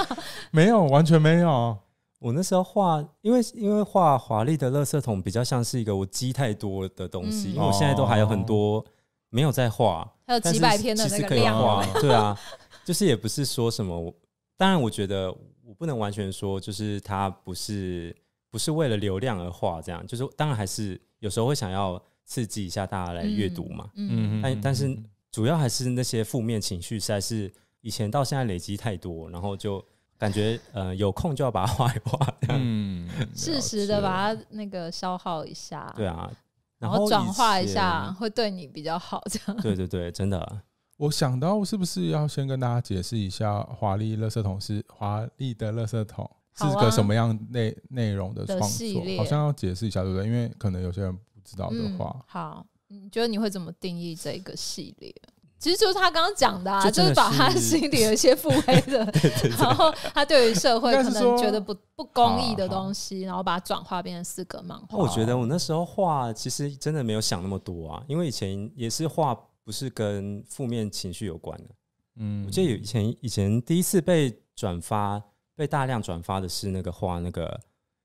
[0.52, 1.76] 没有，完全没有。
[2.20, 8.82] 我那时候画，因为因为画华丽的垃圾桶比较像是一个我积太多的东西，嗯、因为我现在都还有很多
[9.28, 12.38] 没有在画，还有几百篇的那个量，对啊，
[12.84, 14.14] 就是也不是说什么，
[14.56, 15.38] 当然我觉得我
[15.84, 18.16] 不能完全说，就是它不是
[18.50, 24.96] 不是为了流量而画，这样，就是当然还是有时候会想要刺激一下大家来阅读嘛，嗯，但但是
[25.30, 29.84] 主要还是那些负面情绪实在是以前到现在累积太多，然后就。
[30.16, 36.30] 感觉呃有空就要把它画一画，嗯， 适时的把它那个消耗一下，对啊，
[36.78, 39.60] 然后转化一下会对你比较好，这样。
[39.60, 40.62] 对对对，真的。
[40.96, 49.02] 我想到是不是要先跟大家解释一下，华丽垃圾桶是华丽的垃圾桶是个什么样内内容的创作？
[49.18, 50.26] 好像要解释一下，对不对？
[50.26, 52.14] 因为可能有些人不知道的话。
[52.26, 55.12] 好，你觉得你会怎么定义这个系列？
[55.58, 58.98] 其实就是他刚刚讲的，啊，就是把他心里有一些腹黑的，
[59.58, 64.98] 然后他对于社会可能觉得不不公义的东西，然后把它转化变成四格漫画。
[64.98, 71.70] 我觉得我那时候画其实真的没有想那么多啊，因为以前也是画不是跟负面情绪有关的。
[72.16, 75.20] 嗯，我记得有以前以前第一次被转发
[75.56, 77.60] 被大量转发的是那个画那个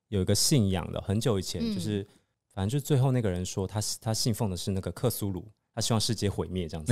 [0.08, 2.08] 有一个信仰的，很久以前就是
[2.54, 5.46] 反正就最后那个人说他他信奉的是那个克苏鲁。
[5.76, 6.92] 他希望世界毁灭这样子，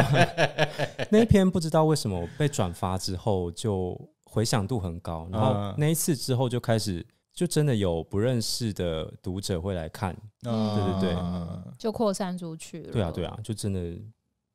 [1.10, 7.04] 那一篇不知道为什么被转发之后就回响度很高，然后那一次之后就开始
[7.38, 11.16] 就真的有不认识的读者会来看，对对对，
[11.78, 12.92] 就扩散出去了。
[12.92, 13.96] 对啊对啊，就真的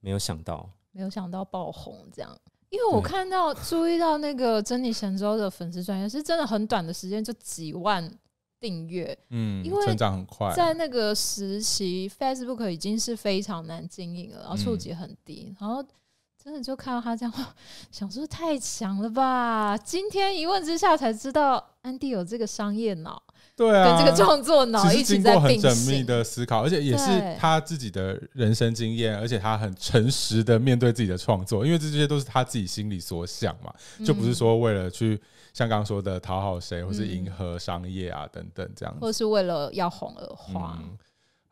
[0.01, 8.11] 没有想到，没有想到爆红这样，因为我看到注意到那个珍妮神州的粉丝专业是真的很短的时间就几万。
[8.59, 15.83] 订阅，嗯，因为成长很快，在那个时期，Facebook 已经是非常难经营了，然后触及很低，然后
[16.43, 17.33] 真的就看到他这样，
[17.89, 19.77] 想说太强了吧！
[19.77, 23.23] 今天一问之下才知道，安迪有这个商业脑。
[23.55, 35.17] 对啊，跟这个创作脑一起在很缜密的思考，而且也是他自己的人生经验，而且他很诚实的面对自己的创作，因为这些都是他自己心里所想嘛，就不是说为了去
[35.53, 40.77] 像刚刚说的讨好谁，或是迎合商业啊等等这样，或是为了要红而画。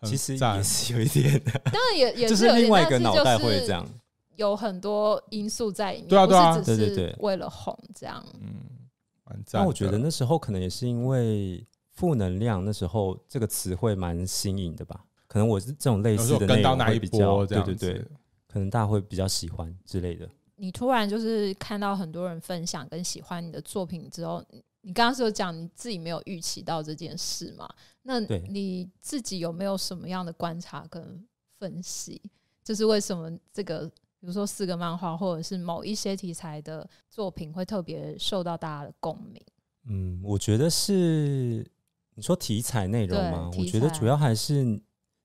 [0.04, 3.88] 其实也是有一点的，当然也也是另外一个脑袋会这样，
[4.36, 11.66] 有很多因素在里面，对啊对啊，对对对，为了红这样，嗯，那我觉得那时候可能也是因为。
[11.94, 15.06] 负能量那时候这个词汇蛮新颖的吧？
[15.28, 18.06] 可能我是这种类似的内容会比较，对对对，
[18.48, 20.28] 可能大家会比较喜欢之类的。
[20.56, 24.44] 你突然就是看到很多人分享跟喜欢你的作品之后，
[24.82, 27.70] 你刚刚是有讲你自己没有预期到这件事嘛？
[28.02, 31.24] 那你自己有没有什么样的观察跟
[31.60, 32.20] 分析？
[32.64, 39.42] 就是为什么这个，比如说四个漫画，或者是某一些题材的作品，会特别受到大家的共鸣？
[39.90, 41.70] 嗯，我觉得是
[42.16, 43.52] 你说题材内容吗？
[43.58, 44.64] 我觉得主要还是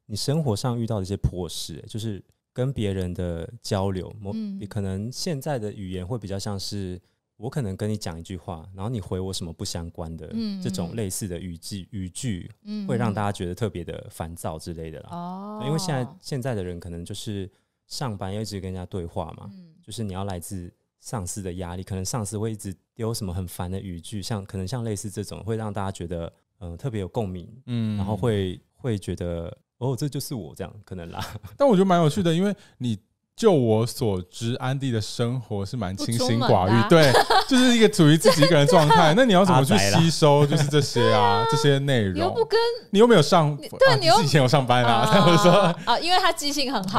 [0.06, 4.12] 你生活上遇到的一些破事，就是跟别人的交流。
[4.24, 7.00] 我、嗯、可能现在的语言会比较像是。
[7.38, 10.26] 我可能跟你讲一句话，然后你回我什么不相关的，
[10.62, 12.50] 这种类似的语句语句，
[12.88, 15.11] 会让大家觉得特别的烦躁之类的啦。
[15.11, 17.46] 哦，因为现在现在的人可能就是
[17.87, 31.20] 上班要一直跟人家对话嘛，嗯、就是你要来自上司的压力，可能上司会一直丢什么很烦的语句，像可能像类似这种，会让大家觉得嗯、呃、特别有共鸣，嗯，然后会会觉得哦这就是我这样可能啦。
[31.57, 32.99] 但我觉得蛮有趣的，因为你。
[33.37, 37.12] 就我所知，安迪的生活是蛮清心寡欲，对，
[37.46, 39.12] 就是一个处于自己一个人状态。
[39.14, 42.14] 那你要怎么去吸收，就是这些啊， 这些内容？
[42.14, 42.59] 你又不跟，
[42.92, 45.07] 你又没有上，对，你以前有上班啊？
[45.12, 45.53] 他会说
[45.85, 46.99] 啊，因为他记性很好，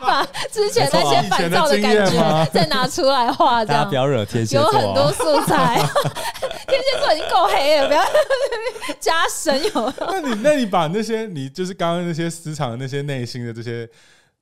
[0.00, 5.76] 把之前那些烦躁的感觉再拿出来画，这样不要惹天蝎座，有很多素材。
[6.66, 8.02] 天蝎座已经够黑了，不要
[8.98, 9.92] 加深有。
[10.10, 13.86] 那你那你把那些你就是刚刚那些私藏的那些内心的这些。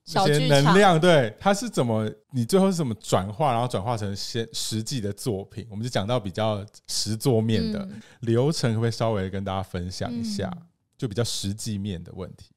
[0.05, 2.11] 这些能量，对，它是怎么？
[2.31, 5.65] 你最后是怎么转化，然后转化成先实际的作品？
[5.69, 10.51] 我们就讲到比较实作面的、嗯、流程，可不可以稍微跟大家分享一下？
[10.57, 12.51] 嗯、就比较实际面的问题。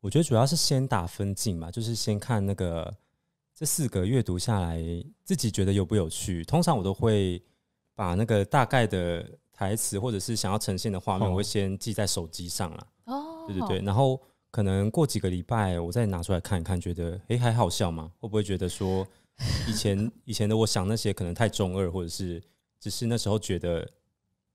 [0.00, 2.90] 我觉得主要是先打分镜嘛，就是先看那个
[3.54, 4.82] 这四个阅读下来，
[5.22, 6.42] 自己觉得有不有趣。
[6.44, 7.42] 通常我都会
[7.94, 12.86] 把那个大概的台词或者是想要呈现的画面，我会先记在手机上了。
[13.04, 14.18] 哦，对对对，然后。
[14.56, 18.10] 可能过几个礼拜，我再拿出来看一看，觉得诶、欸、还好笑吗？
[18.18, 19.06] 会不会觉得说
[19.68, 22.42] 以前以前的我想那些可能太中二，或者是
[22.80, 23.86] 只是那时候觉得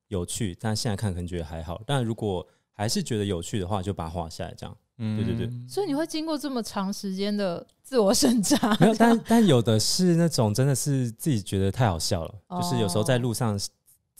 [0.08, 1.80] 有趣，但现在看可能觉得还好。
[1.86, 4.76] 但如果还是觉得有趣的话，就把它画下来，这样。
[4.98, 5.54] 嗯，对对对。
[5.70, 8.76] 所以你会经过这么长时间的自我审查？
[8.80, 13.56] 没有，但 但有的是那种真的是自己觉得太好笑了，哦、就是有时候在路上。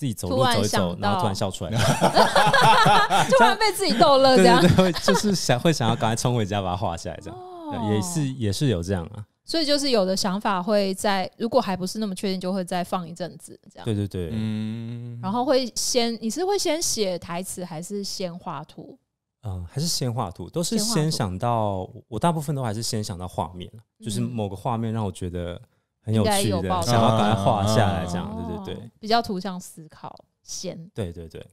[0.02, 1.70] 自己走路走一走，然后突然笑出来，
[3.30, 9.24] 突然被自己逗乐，这样对对对， 就是想会想要赶快冲回家把它画下来，这样、哦、也是也是有这样啊。
[9.46, 13.86] 所以就是有的想法会在，如果还不是那么确定，就会再放一阵子这样。
[13.86, 15.20] 对对对，嗯。
[15.22, 18.98] 然后会先，你是会先写台词，还是先画图？
[19.44, 21.88] 嗯，还是先画图，都是先想到。
[22.08, 23.72] 我大部分都还是先想到画面，
[24.04, 25.62] 就是某个画面让我觉得。
[26.02, 31.46] 很有趣的，想要把它画下来，这样、哦、对对对，比较图像思考先，对对对，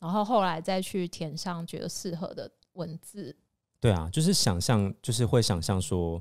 [0.00, 3.34] 然后后来再去填上觉得适合的文字。
[3.80, 6.20] 对啊，就是想象，就是会想象说，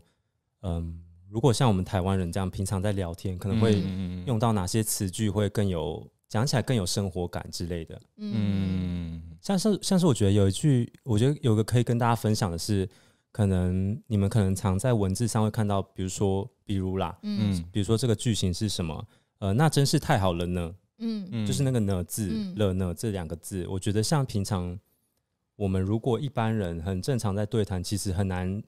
[0.61, 3.83] 嗯，如果像我们台湾人这样平常在聊天，可能会
[4.25, 8.01] 用到哪些词句会更有讲起来更有生活感之类的。
[8.17, 12.87] 嗯，像是像是我觉得有一句，我觉得有个可以跟大家分享的是。
[13.31, 19.07] 可能你们可能常在文字上会看到，比如说，比如啦，嗯，比如说这个句型是什么？
[19.39, 24.77] 呃，那真是太好了呢，嗯，就是那个呢字，嗯、了呢这两个字，我觉得像平常
[25.55, 28.61] 我们如果一般人很正常在对谈，其实很难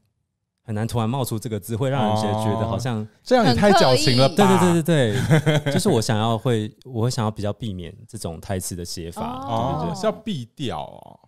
[0.64, 4.36] 很难突然冒出这个字，会让人觉得觉得好像、哦、这样也太矫情了吧？
[4.36, 11.20] 对对对对对，就是我想要会，我会想要比较避免这种台词的写法，哦、对对对，是要避掉哦。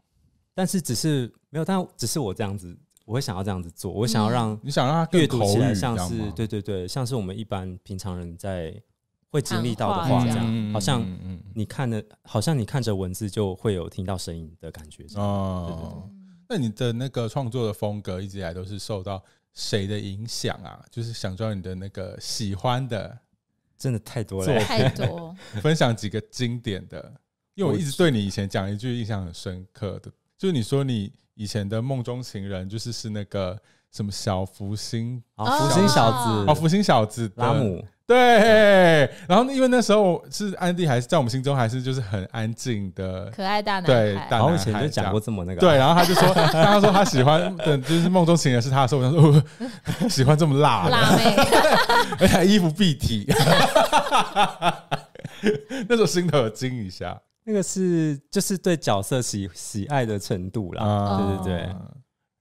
[0.53, 2.75] 但是只是没有，但只是我这样子。
[3.05, 8.73] 我会想要这样子做，我想要让你想让它阅读起来像是对对对，像是我们一般平常人在
[9.29, 11.05] 会经历到的话这样，好像
[11.53, 16.09] 你看的，好像你看着文字就会有听到声音的感觉哦。
[16.49, 20.83] 那你的那个创作的风格一直以来都是受到谁的影响啊？
[20.89, 23.15] 就是想知道你的那个喜欢的，
[23.77, 25.35] 真的太多了，太多。
[25.61, 27.13] 分享几个经典的，
[27.53, 31.13] 因为我一直对你以前讲一句印象很深刻的，就是你说你。
[31.35, 33.57] 以前的梦中情人就是是那个
[33.91, 36.45] 什么小福星啊，福星小子。
[36.47, 37.83] 哦，福星小子拉姆。
[38.07, 49.43] 对，然后因为那时候是安迪还是在我们心中还是就是很安静的可爱大男孩，对，大男以前就讲过这么那个，对，然后他就说， 他说他喜欢的就是梦中情人是他的时候，我想说
[50.07, 51.35] 喜欢这么辣辣妹，
[52.21, 53.25] 而且衣服蔽体，
[55.89, 57.19] 那时候心头有惊一下。
[57.45, 61.75] 那个是就是对角色喜喜爱的程度啦，哦、对对对。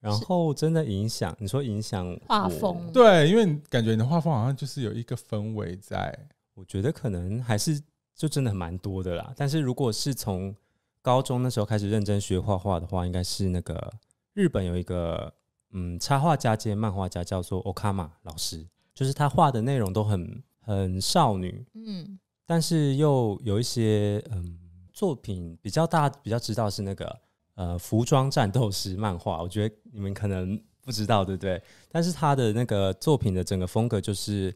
[0.01, 6.13] 然后真的影响，你说影响画风，对，因为感觉你的画风好像就是有一个氛围在。
[6.55, 7.81] 我觉得可能还是
[8.15, 9.33] 就真的蛮多的啦。
[9.37, 10.55] 但是如果是从
[11.01, 13.93] 高中那时候开始认真学画画的话，应该是那个
[14.33, 15.33] 日本有一个
[15.73, 20.43] 嗯插画家兼漫画家叫做 Okama 老师，就是他画的内容都很。
[20.67, 24.59] 很少女，嗯，但是又有一些嗯
[24.95, 27.19] 作品比较大比较知道是那个
[27.57, 31.61] 呃服装战斗师漫画，我觉得你们可能不知道对不对？
[31.91, 34.55] 但是他的那个作品的整个风格就是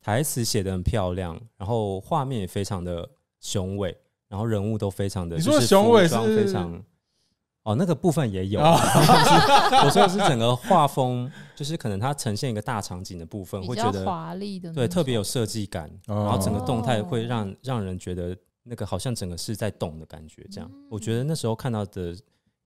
[0.00, 3.06] 台词写的很漂亮，然后画面也非常的
[3.40, 3.94] 雄伟，
[4.28, 6.82] 然后人物都非常的，你说雄伟是非常。
[7.62, 18.34] 哦，那个部分也有， 我说的是整个画风，就是可能它呈现一个大场景的部分，会觉得华丽的，对，特别有设计感，然后整个动态会让让人觉得
[18.70, 22.16] 那个好像整个是在动的感觉，这样，我觉得那时候看到的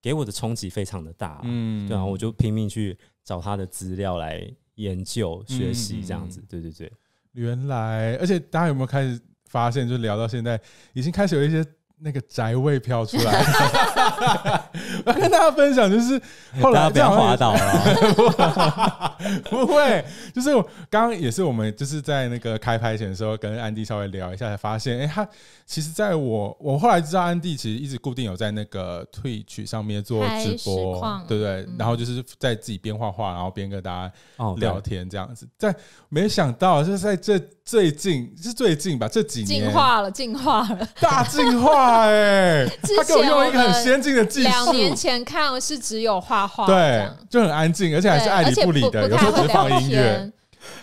[0.03, 2.95] 给我的冲击非常的大，嗯，对啊，我就拼命去
[3.25, 6.93] 找他的资料来研究学习，这样子，对对对，
[7.33, 10.61] 原来，而且大家有没有开始发现，就聊到现在，
[10.93, 11.65] 已经开始有一些。
[12.05, 13.33] 那个宅味飘出来，
[15.07, 16.21] 我要跟大家分享，就是
[16.61, 19.17] 后来不要滑倒了，
[19.49, 20.51] 不会，就是
[20.91, 25.27] 刚刚也是我们就是在那个开拍前的时候，跟安迪稍微聊一下，才发现，哎，他
[25.65, 31.67] 其实在我我后来知道，安迪其实一直固定有在那个 Twitch 上面做直播，对不对？
[31.79, 34.13] 然后就是在自己边画画，然后边跟大家
[34.57, 35.49] 聊天这样子。
[35.57, 35.75] 在
[36.11, 42.05] 没想到就是在这最近是最近吧，这几年进化了，进化了，大进化。
[42.05, 44.49] 哎，他给我用一个很先进的技术。
[44.49, 50.31] 两年前看是只有画画，对，就很安静，而且还是爱理不理的，有时候只放音乐。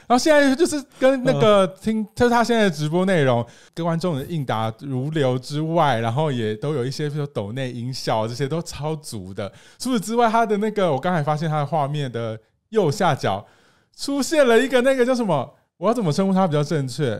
[0.08, 9.52] 然后现在就是跟那个听，就是他现在的直播内容，跟观众的应答如流之外，然后也都有一些，比如说抖内音效这些都超足的。
[9.78, 13.46] 除此之外，他的那个我刚才发现他的画面的右下角
[13.96, 15.48] 出现了一个那个叫什么？
[15.82, 17.16] 我要怎么称呼他比较正确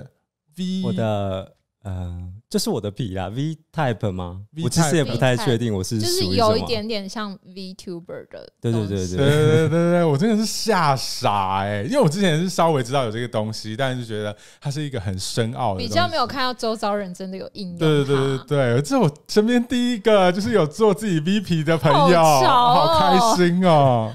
[0.56, 1.52] ？V 我的
[1.84, 2.28] 嗯。
[2.48, 8.46] 这是我的笔啦，V Type 吗？V type 我其实也不太确定，我是就是有一点点像 VTuber 的。
[8.60, 11.84] 对对对对对对对对，我真的是吓傻哎、欸！
[11.86, 17.78] 因为我之前是稍微知道有这个东西，但是就觉得它是一个很深奥的，比较没有看到周遭人真的有应用。
[17.78, 24.14] 对对对对对，这是我身边第一个就是有做自己 V P 的朋友，好，哦、好开心哦。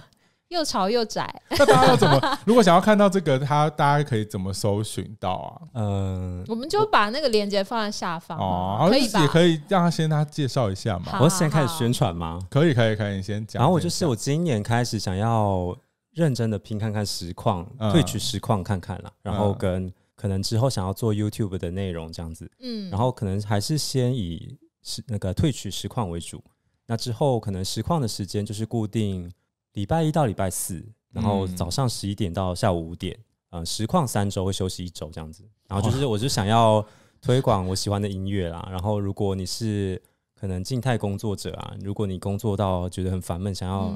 [0.57, 2.39] 又潮又窄，那大家要怎么？
[2.47, 5.69] 如果想要看到这个，他大家可以怎么搜寻到啊？
[5.75, 9.21] 嗯，我们就把那个链接放在下方哦，可以吧？
[9.21, 11.21] 也可以让他先他介绍一下嘛。
[11.21, 12.41] 我先开始宣传吗？
[12.51, 13.61] 可以，可以，可以，你先讲。
[13.61, 15.77] 然后我就是我今年开始想要
[16.15, 19.13] 认真的拼看看实况，退取实况看看啦。
[19.23, 26.43] 然后跟可能之后想要做 YouTube 的内容这样子，嗯，然后可能还是先以是那个退取实况为主。
[26.87, 29.31] 那之后可能实况的时间就是固定。
[29.77, 33.15] 礼拜一到礼拜四，然后早上十一点到下午五点，
[33.51, 35.45] 嗯，实况三周会休息一周这样子。
[35.69, 36.83] 然后就是，我就想要
[37.21, 38.67] 推广我喜欢的音乐啦。
[38.71, 40.01] 然后，如果你是
[40.35, 43.95] 可能静态工作者啊，如果你工作到觉得很烦闷，想要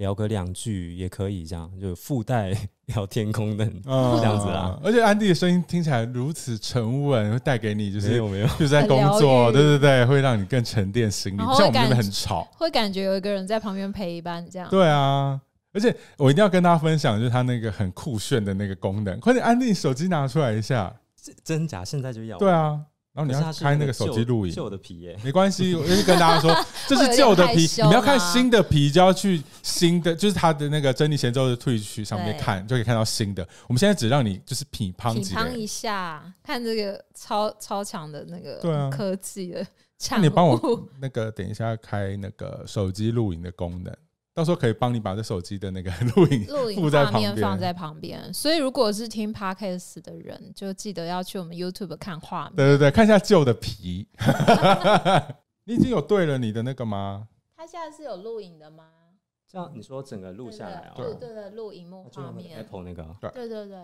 [0.00, 4.80] 聊个两句也可以，这样就附带聊天功能 这样子啦。
[4.82, 11.38] 而且安迪的声音听起来如此沉稳，会带给你就是有没有 就是在工作，对对对，会让你更沉淀心灵。
[11.54, 14.66] 像我们真的很吵，会感觉有一个人在旁边陪伴这样。
[14.70, 15.38] 对啊，
[15.74, 19.20] 而且我一定要跟大家分享，就是他那个很酷炫的那个功能。
[19.20, 20.90] 快点，安迪手机拿出来一下，
[21.44, 21.84] 真假？
[21.84, 22.38] 现在就要？
[22.38, 22.80] 对啊。
[23.26, 26.54] 然后你要开那个手机录影，旧的皮耶，没关系，我就跟大家说，
[26.88, 33.46] 这是旧的皮，你们要看新的皮就要去新的，就是它的那个珍妮贤州的 Twitch 上面看，就可以看到新的。
[33.66, 39.66] 我们现在只让你就是品乓几，品乓一下，看这个超超强的那个科技的。
[40.12, 40.58] 那你帮我
[40.98, 43.94] 那个等一下开那个手机录影的功能。
[44.32, 52.56] 到时候可以帮你把这手机的那个 录影录影画面放在旁边，所以如果是听 Podcast 的人，就记得要去我们 YouTube 看画面。
[52.56, 54.06] 对对对，看一下旧的皮。
[55.64, 57.28] 你已经有对了你的那个吗？
[57.56, 58.84] 它现在是有录影的吗？
[59.46, 62.56] 这样你说整个录下来，对对对，录荧幕画面。
[62.56, 63.78] Apple 那个，对对对。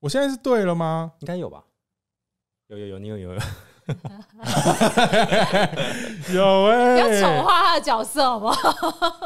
[0.00, 1.12] 我现在是对了吗？
[1.20, 1.62] 应该有吧？
[2.68, 3.40] 有有有，你有有有。
[6.32, 8.74] 有哎、欸，要丑化他的角色好不好？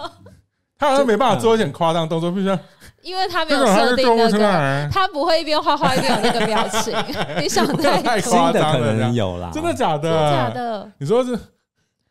[0.79, 2.59] 他好像没办法做一点夸张动作，必须
[3.03, 6.95] 因为他没有设定那个，他不会一边画画一边有那个表情。
[7.41, 10.31] 你想太夸张了，可能有啦，真的假的？
[10.31, 10.89] 假的？
[10.99, 11.37] 你说是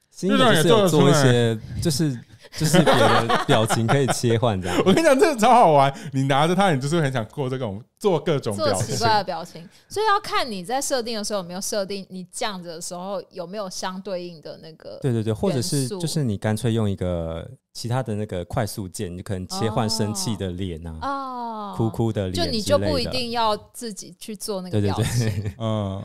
[0.09, 2.17] 新的是有做一些，就是。
[2.59, 5.93] 就是别的表情可以切换这样， 我跟你讲，这个超好玩。
[6.11, 9.67] 你拿着它，你就是很想过这种做各种表情，做奇怪的表情。
[9.87, 14.99] 所以要看你在设定的时候有没有设定，你这样子的时候有没有相对应的那个。
[15.01, 25.19] 对对对，或者是就是你干脆用一个其他的那个快速键，你可能切换生气的脸啊，哦，哭哭的脸，就你就不一定要自己去做那个表情。
[25.19, 26.03] 对对对嗯，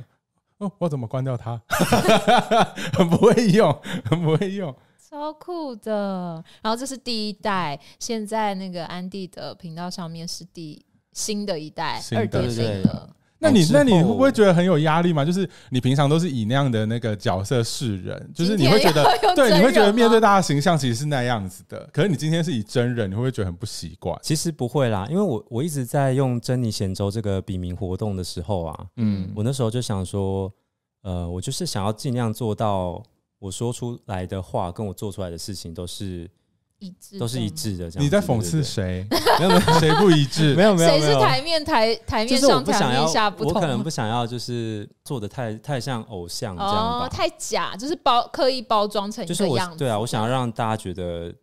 [0.58, 1.60] 哦，我怎么关掉它？
[2.96, 3.76] 很不会用，
[4.08, 4.74] 很不会用。
[5.16, 13.08] 超酷的，然后这是第一代，现在那个安迪的频道上面是第新的一代二点零的。
[13.38, 15.24] 那你那你会不会觉得很有压力吗？
[15.24, 19.04] 就是你平常都是以那样的那个角色示人，就是你会觉得
[19.34, 21.88] 对，你会觉得面对大家形象其实是那样子的。
[21.92, 24.18] 可是你今天是以真人，你会不会觉得很不习惯？
[24.22, 30.50] 其实不会啦，因为我我一直在用珍妮贤周这个笔名活动的时候啊，嗯，我那时候就想说，
[31.02, 33.02] 呃，我就是想要尽量做到
[33.38, 36.30] 我说出来的话跟我做出来的事情都是。
[36.78, 38.04] 一致都是一致的，这样。
[38.04, 39.06] 你在讽刺谁？
[39.38, 40.54] 没有没有， 谁不一致？
[40.54, 43.54] 没有没有，谁是台面台台面上台面下不同？
[43.54, 49.78] 我可能不想要，就是做的太太像偶像这样吧，太假，就是包刻意包装成一个样子。
[49.78, 51.34] 对啊，我想要让大家觉得。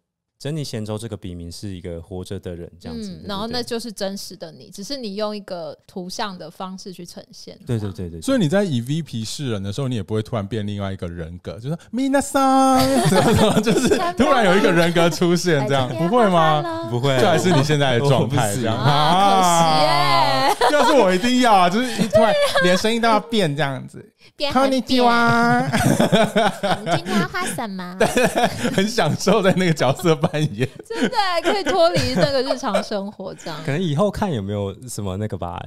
[0.44, 7.58] 珍妮贤周这个笔名是一个活着的人，这样子，嗯，然后那就是真实的你，只是你用一个图像的方式去呈现。
[7.66, 13.88] 对对对对，所以你在以 VP 示人的时候，你也不会突然变另外一个人格，就是 Minasan， 就是
[14.18, 15.88] 突然有一个人格出现，这样。
[15.96, 16.89] 不会吗？
[16.89, 18.76] 不会，这还是你现在的状态这样。
[18.76, 19.39] 啊？
[19.39, 22.34] 可惜耶， 要是我一定要啊，就是一突然
[22.64, 24.03] 连声音都要变这样子。
[24.51, 27.97] 康尼基哇，你今天要画什么？
[28.76, 33.59] 很享受在那个角色扮演， 真的可以脱离那个日常生活这样。
[33.66, 35.61] 可能以后看有没有什么那个吧，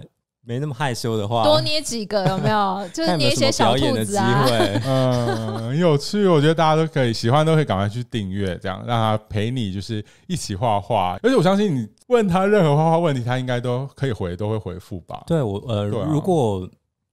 [0.47, 2.89] 没那么害羞的话，多捏几个有没有？
[2.95, 4.47] 就是捏一些小兔子啊。
[4.87, 11.19] 嗯，很有趣，我觉得大家都可以喜欢，都可以赶快去订阅，这样让他陪你，就是一起画画。
[11.23, 15.25] 而且我相信你问他任何画画问题，他应该都可以回，都会回复吧？
[15.27, 16.67] 对我呃，啊、如果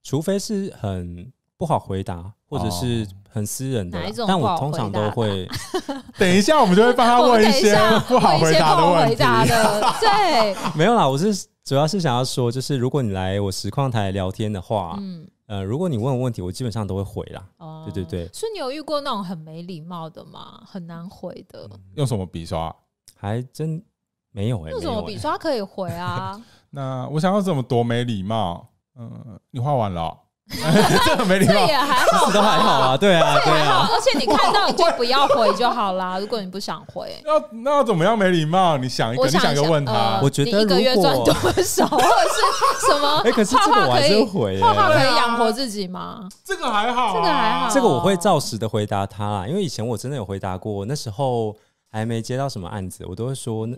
[0.04, 1.32] 除非是很。
[1.56, 5.50] 不好回答，或者是很私人的，但我通常都会。
[6.20, 7.76] 等一下，我们就会帮他问一些
[8.08, 9.16] 不好回答的问题。
[10.00, 17.44] 对，没有啦，我是主要是想要说，就是如果你来我实况台聊天的话，嗯，呃，如果你问我问题，我基本上都会回啦。
[17.58, 18.30] 哦，对对对。
[18.32, 20.62] 所以你有遇过那种很没礼貌的吗？
[20.68, 21.68] 很难回的。
[21.96, 22.74] 用什么笔刷？
[23.18, 23.84] 还真
[24.32, 24.70] 没有哎。
[24.70, 26.40] 用什么笔刷可以回啊？
[26.70, 28.70] 那我想要怎么多没礼貌？
[28.96, 30.16] 嗯，你画完了。
[31.06, 36.18] 这很没礼貌，这也还好，都还好啊，对啊，这还好，而且你看到你就不要回就好啦。
[36.22, 37.32] 如果你不想回，那
[37.64, 38.78] 那要怎么样没礼貌？
[38.78, 43.22] 你想一个，你想一个问他，我觉得一个月赚多少， 或者是什么？
[43.26, 46.28] 哎，可是这个我还是回，画画可以养活自己吗？
[46.46, 51.56] 这个还好，这个还好，这个我会照实的回答他啦，因为以前我真的有回答过，那时候。
[51.94, 53.70] 还没接到什么案子，我都会说，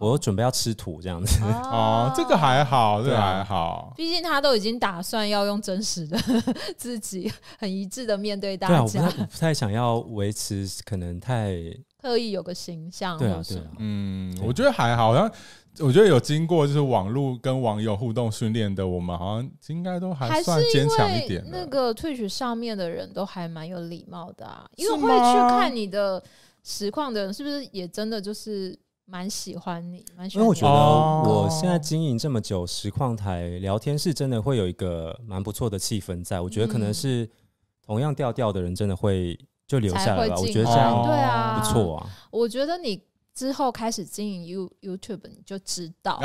[0.00, 1.44] 我准备要吃土这样子。
[1.68, 3.92] 哦，这个还好，这个还好。
[3.94, 6.18] 毕竟他都已经打算要用真实的
[6.78, 8.74] 自己，很一致的面对大家。
[8.86, 11.54] 对啊，我不太，我不太想要维持，可能太
[12.00, 13.18] 刻意有个形象。
[13.18, 13.64] 对啊，对啊。
[13.78, 15.30] 嗯，我觉得还好，好像
[15.80, 21.44] 我觉得有经过就是网络跟网友互动训练的，我们好像应该都还算坚强一点。
[21.50, 26.24] 那个 Twitch 上面的人都还蛮有礼貌的啊，因为会去看你的。
[26.70, 30.04] 实况的人是不是也真的就是蛮喜欢你？
[30.14, 30.38] 蛮喜欢你。
[30.38, 36.42] 因为我觉得我现在经营这么久，实况台聊天室真的会有一个蛮不错的气氛在。
[36.42, 37.26] 我觉得可能是
[37.82, 39.34] 同样调调的人真的会
[39.66, 40.36] 就留下来吧。
[40.38, 42.06] 我觉得这样对啊，不错啊。
[42.30, 43.02] 我觉得你
[43.34, 46.20] 之后开始经营 You YouTube，你就知道，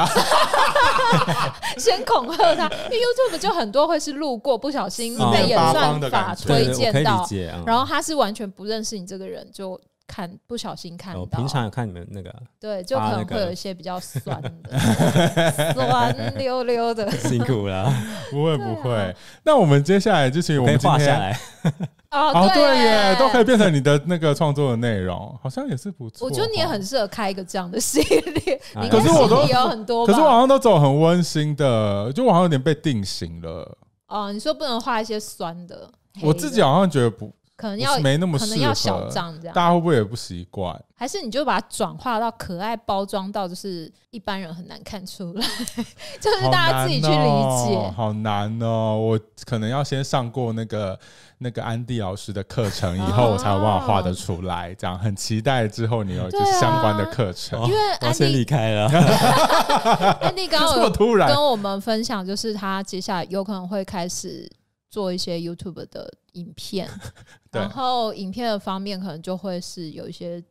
[1.77, 7.25] 先恐吓他，因为 YouTube 就很多会是路过不小心被演算法推荐到，
[7.65, 9.79] 然后他是完全不认识你这个人就。
[10.13, 14.77] 看不小心看到，我平常有看你们那个，对，就可能会有一些比较酸的，
[15.73, 17.91] 酸溜溜的，辛苦了，
[18.29, 19.15] 不会不会。
[19.43, 21.35] 那我们接下来就是我们画下来，
[22.11, 26.27] 哦对耶，都可以变成你的那个创作的内容，好像也是不错。
[26.27, 28.61] 我觉得你也很适合开一个这样的系列，
[28.91, 33.77] 可是我都有很多，可是我好像都走很温馨的，就我好像有点被定型了。
[34.09, 35.89] 哦，你说不能画一些酸的，
[36.21, 37.33] 我自己好像觉得不。
[37.55, 40.79] 可能要没那么适合，可能要小张这样，大家会不会也不习惯？
[40.95, 45.45] 还是你就把它转化到可爱包装到，就是一般人很难看出来，
[46.19, 47.93] 就是大家自己去理解。
[47.95, 48.97] 好难哦！
[48.97, 50.97] 我可能要先上过那个
[51.39, 54.73] 那个安迪老师的课程，以后我才有办法画得出来。
[54.75, 58.87] 这样很期待之后你有就是相关的课程，因为安迪离开了。
[60.21, 64.49] 安迪刚刚 突然跟我们分享，就是他接下来有可能会开始。
[64.89, 66.87] 做一些 YouTube 的影片，
[67.51, 67.61] 对。
[67.61, 70.43] 然后影片的方面可能就会是有一些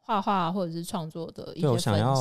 [0.00, 2.14] 画画或者是创作的一些想要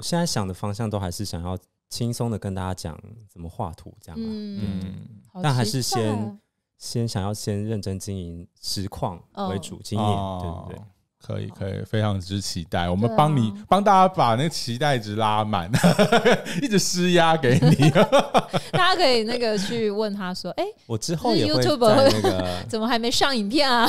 [0.00, 1.58] 现在想的方向都还是想要
[1.88, 2.98] 轻松的跟大家讲
[3.28, 4.18] 怎么画图这样。
[4.20, 6.40] 嗯，嗯，但还是先
[6.76, 10.93] 先想要先认真经营实况为主经营，哦、对不，对？
[11.26, 12.88] 可以，可以，非常之期待。
[12.88, 15.70] 我们帮你帮大家把那个期待值拉满，
[16.60, 17.90] 一直施压给你。
[18.72, 23.88] 大家可以那个去问他说：“哎，我之后也会在那个 怎么还没上影片啊？”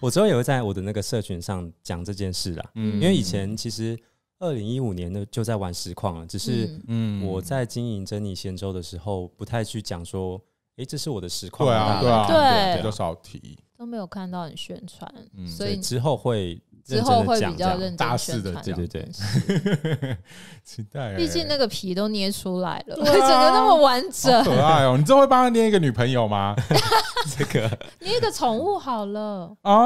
[0.00, 2.64] 我之后也会在我的那个社群上讲这件事啦。
[2.74, 3.98] 嗯，因为以前其实
[4.38, 10.40] 二零一五年的就在玩实况了，只是嗯，我在经营珍妮仙州的时候，不太去讲说，
[10.76, 16.60] 哎，这是我的实况，对啊，对啊，对，比较少提，都没有看到你宣传，嗯，所以之后会。
[16.88, 19.06] 之后会比较认真大肆的对对对，
[20.64, 21.14] 期待。
[21.16, 24.96] 毕竟那个皮都捏出来了， 整个那么完整，可爱哦！
[24.96, 26.56] 你之后会帮他捏一个女朋友吗？
[27.36, 27.70] 这个
[28.00, 29.76] 捏一个宠物好了啊，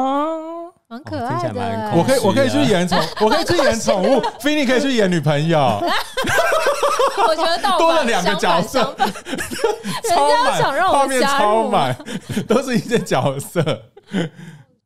[0.86, 1.92] 蛮可爱的。
[1.96, 4.22] 我可以我可以去演宠，我可以去演宠物。
[4.38, 5.58] 菲尼可以去演女朋友。
[7.28, 13.60] 我觉得多了两个角色，人家想让我加入，都是一些角色。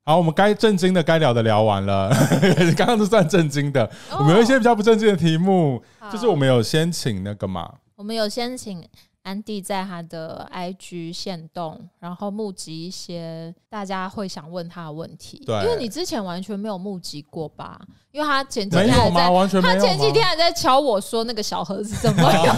[0.09, 2.09] 好，我们该正经的、该聊的聊完了，
[2.79, 3.85] 刚刚都算正经的。
[4.09, 5.83] Oh, 我们有一些比较不正经的题目，
[6.13, 8.87] 就是我们有先请那个嘛，我们有先请
[9.25, 15.43] 安迪在他的 IG 线动，然后募集一些大家会想问他的问题。
[15.45, 17.77] 对，因为你之前完全没有募集过吧？
[18.13, 19.29] 因为他前几天还在，
[19.61, 22.55] 他前几天还在敲我说那个小盒子怎么用，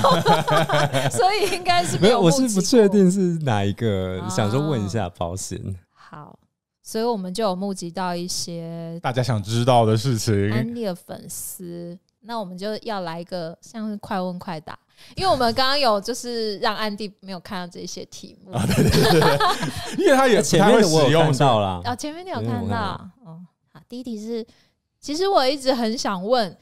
[1.10, 2.20] 所以应该是没有。
[2.20, 5.58] 我是不确定是哪一个，想说问一下保险。
[5.94, 6.38] 好。
[6.88, 10.50] 所以我们就有募集到一些大家想知道的事情。
[10.50, 14.78] 安迪的粉丝，那我们就要来一个像是快问快答，
[15.14, 23.38] 因为我们刚刚有就是让安迪没有看到这些题目，对对对， 因为他也前面我有看到了，哦，前面你有看到，哦，
[23.70, 24.46] 好，第一题是，
[24.98, 26.56] 其实我一直很想问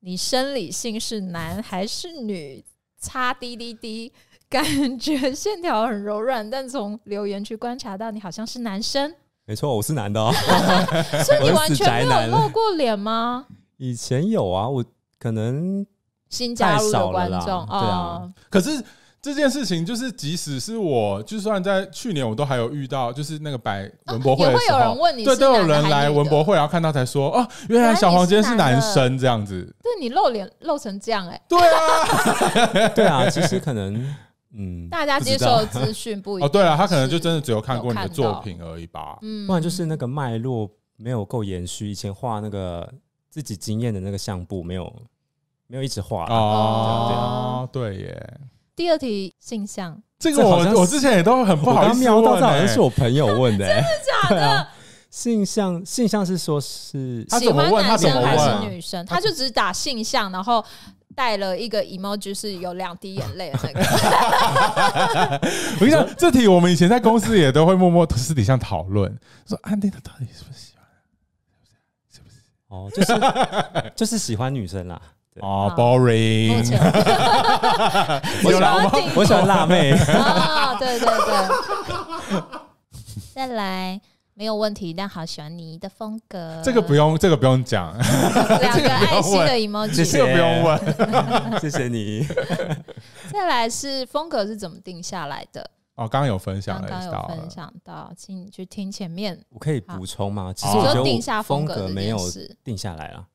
[0.00, 2.64] 你生理性是男还是女？
[2.98, 4.12] 擦滴滴滴，
[4.50, 9.14] 感觉线条很柔软，但从留言区观察到你好像是男生。
[9.48, 10.30] 没错，我是男的哦，
[11.24, 13.46] 所以你完全没有露过脸吗？
[13.78, 14.84] 以前有啊，我
[15.18, 15.86] 可能
[16.28, 17.80] 新加入的观众啊。
[17.80, 18.84] 对啊，可是
[19.22, 29.62] 这件事情就是，即使是我，就算在去年，我都还有遇到，就是那个摆文博会的时候，也会有人问你，对，都有人来文博会，然后看到才说，哦，原来小黄今天是男生这样子。
[29.82, 34.14] 对，你露脸露成这样，哎，对啊， 对啊，其实可能。
[34.54, 36.50] 嗯，大家接受的资讯不一样哦。
[36.50, 39.18] 对啊，他可能就真的只有看过你的作品而已吧。
[39.22, 41.90] 嗯，不然就是那个脉络没有够延续。
[41.90, 42.90] 以前画那个
[43.30, 44.90] 自己经验的那个相簿，没有
[45.66, 47.68] 没有一直画哦。
[47.70, 48.40] 对耶。
[48.74, 53.82] 第二题性向，这个我我之前也都很不好意思问，好像是我朋友问的， 真的
[54.28, 54.68] 假的？
[55.10, 57.84] 性向性向是说是他怎么问？
[57.84, 58.24] 他怎么问？
[58.24, 59.04] 还是女生？
[59.04, 60.64] 他就只打性向，然后。
[61.18, 63.80] 带了一个 emoji，是有两滴眼泪的那个。
[65.74, 69.12] 我跟你讲，这题我们以前在公司也都会默默私底下讨论，
[69.44, 70.86] 说安迪他到底是不是喜欢？
[72.14, 72.36] 是不是？
[72.68, 73.12] 哦，就是
[73.96, 75.02] 就是喜欢女生啦。
[75.40, 76.58] 哦，boring。
[78.44, 78.84] 我喜欢
[79.16, 79.90] 我喜欢辣妹。
[79.90, 82.42] 啊，对对对。
[83.34, 84.00] 再来。
[84.38, 86.62] 没有问题，但好喜欢你的风格。
[86.64, 87.92] 这个不用，这个不用讲。
[87.98, 91.60] 两个爱心的 emoji，这个不用问。
[91.60, 92.24] 谢谢你。
[93.32, 95.68] 再来是风格是怎么定下来的？
[95.96, 99.44] 哦，刚刚有分享，刚刚有分享到，请你去听前面。
[99.48, 100.52] 我可以补充吗？
[100.54, 102.16] 其实我觉得定下风格没有
[102.62, 103.26] 定下来啊，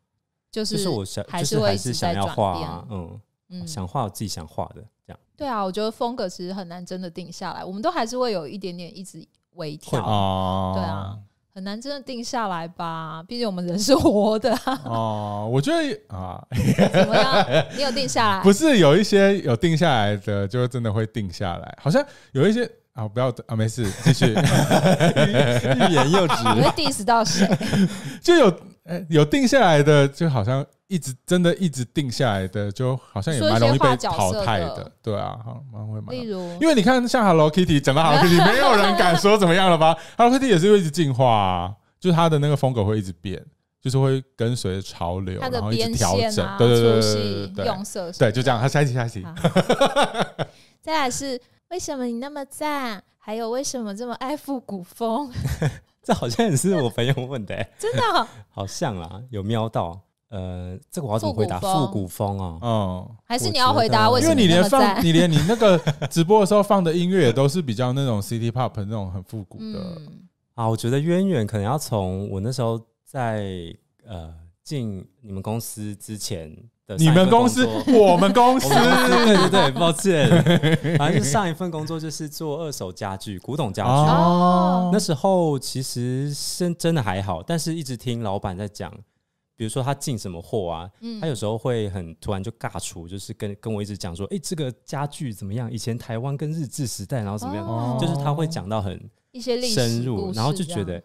[0.49, 5.19] 就是我想，就是还是想要画，嗯嗯，想画我自己想画的这样。
[5.35, 9.27] 对啊，我觉得风格其实很难真的定下来，我们都还是会有一点点一直。
[9.55, 11.15] 微调哦，对啊，
[11.53, 13.23] 很难真的定下来吧？
[13.27, 15.47] 毕竟我们人是活的 哦。
[15.51, 15.77] 我觉得
[16.15, 16.43] 啊，
[16.91, 17.65] 怎么样？
[17.75, 18.41] 你有定下来？
[18.43, 21.77] 不是有一些有定下来的，就真的会定下来。
[21.81, 26.35] 好像有一些啊，不要啊，没事，继续欲言又止。
[26.55, 27.47] 你会 diss 到谁？
[28.21, 28.59] 就有
[29.09, 30.65] 有定下来的，就好像。
[30.87, 35.37] 一直真的一直定下来的，就好像也蛮容易被淘汰的，对啊，
[35.71, 36.15] 蛮会蛮。
[36.15, 39.95] 例如，因为你看，像 Hello Kitty，整到 Hello Kitty，没有人敢说怎么样了吧？
[40.17, 43.43] Hello Kitty 也是会一直进化啊，就是它的那个风格会一直变，
[43.81, 48.59] 就是会跟随潮流，然后一直调整，对对对对对，用色，对，就这样。
[48.59, 49.25] 他下一题，下一题。
[50.81, 53.01] 再来是为什么你那么赞？
[53.17, 55.31] 还有为什么这么爱复古风？
[56.03, 60.01] 这好像也是我朋友问的，真的，好像啊，有瞄到。
[60.33, 61.59] 呃，这个我要怎么回答？
[61.59, 64.33] 复古风啊，嗯，还是你要回答为什么？
[64.33, 65.77] 因为你连放，你连你那个
[66.09, 69.79] 直播的时候放的音乐也都是比较那种 City Pop 那种很复古的
[70.55, 70.67] 啊。
[70.67, 73.45] 我觉得渊源可能要从我那时候在
[74.07, 76.51] 呃进你们公司之前
[76.87, 80.27] 的你们公司，我们公司，对对对，抱歉，
[80.97, 83.89] 反正就上一份工作就是做二手家具、古董家具。
[83.91, 88.91] 哦，那时候其实是真的还好，但是一直听老板在讲。
[89.55, 95.71] 比如说他进什么货啊，嗯、他有时候会很突然就尬出，就是跟跟我一直讲说，哎、欸，这个家具怎么样？
[95.71, 97.67] 以前台湾跟日治时代，然后怎么样？
[97.67, 101.01] 哦、就是他会讲到很一些深入，然后就觉得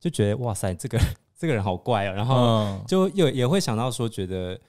[0.00, 0.98] 就觉得哇塞，这个
[1.38, 2.12] 这个人好怪啊。
[2.12, 4.60] 然后就又也会想到说，觉得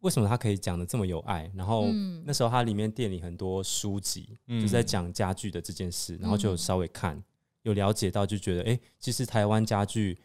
[0.00, 1.50] 为什么他可以讲的这么有爱？
[1.54, 1.86] 然后
[2.24, 7.24] 那时候他里面店里很多书籍，嗯、就在讲家具的这件事，然后就稍微看，嗯、
[7.62, 10.18] 有了解到，就觉得哎、欸，其实台湾家具，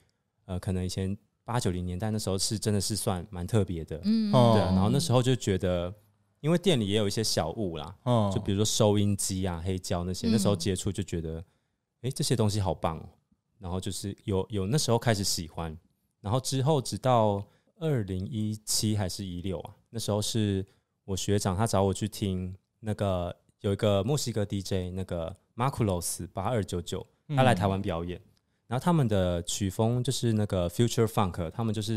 [0.46, 1.16] 呃，可能以前
[1.46, 4.60] 八九零年代那时候是真的是算蛮特别的，嗯，对。
[4.60, 5.94] 然后那时候就觉得，
[6.42, 11.38] 因为店里也有一些小物啦，哦，就比如说收音机啊、黑胶那些，那时候接触就觉得，
[12.02, 13.08] 哎、欸，这些东西好棒哦。
[13.58, 15.76] 然后就是有有那时候开始喜欢，
[16.20, 17.42] 然后之后直到
[17.80, 20.66] 二零一七还是一六啊，那时候是
[21.06, 28.30] 我学长他找我去听那个有一个墨西哥 DJ 那个 Marculos 八二九九，他来台湾表演，嗯、
[28.68, 31.96] 然后他们的曲风就是那个 Future Funk，他们就是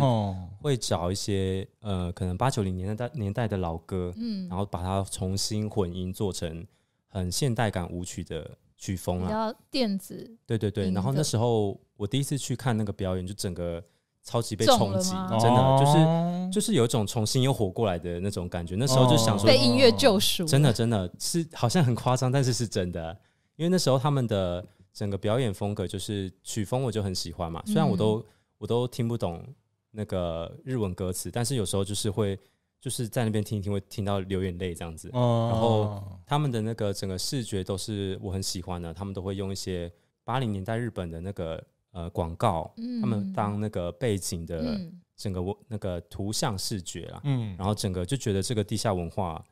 [0.60, 6.66] 会找一些呃可能八九零年代年代的老歌，嗯，然后把它重新混音做成
[7.08, 8.58] 很现代感舞曲的。
[8.80, 10.88] 曲风啊，比较电子，对对对。
[10.92, 13.82] 然后那时候我第一次去看那个表演，就整个
[14.22, 15.10] 超级被冲击，
[15.40, 18.76] 真的就是就是有一种重新又活过来的那种感觉。
[18.76, 23.18] 那时候就想说，被音乐救赎，真的真的是好像很夸张，但是是真的。
[23.56, 24.64] 因为那时候他们的
[24.98, 27.62] 整个表演风格就是曲风，我就很喜欢嘛。
[27.66, 28.24] 虽然我都
[28.58, 29.44] 我都听不懂
[29.92, 32.38] 那个日文歌词，但是有时候就是会。
[32.80, 35.10] 就是在那边听一听，会听到流眼泪这样子。
[35.12, 39.92] 然后他们的那个整个视觉都是我很喜欢的，他们都会用一些
[40.22, 44.80] 八零年代日本的那个呃广告，他们当那个背景的
[45.16, 47.20] 整个那个图像视觉啦。
[47.24, 49.44] 嗯，然后整个就觉得这个地下文化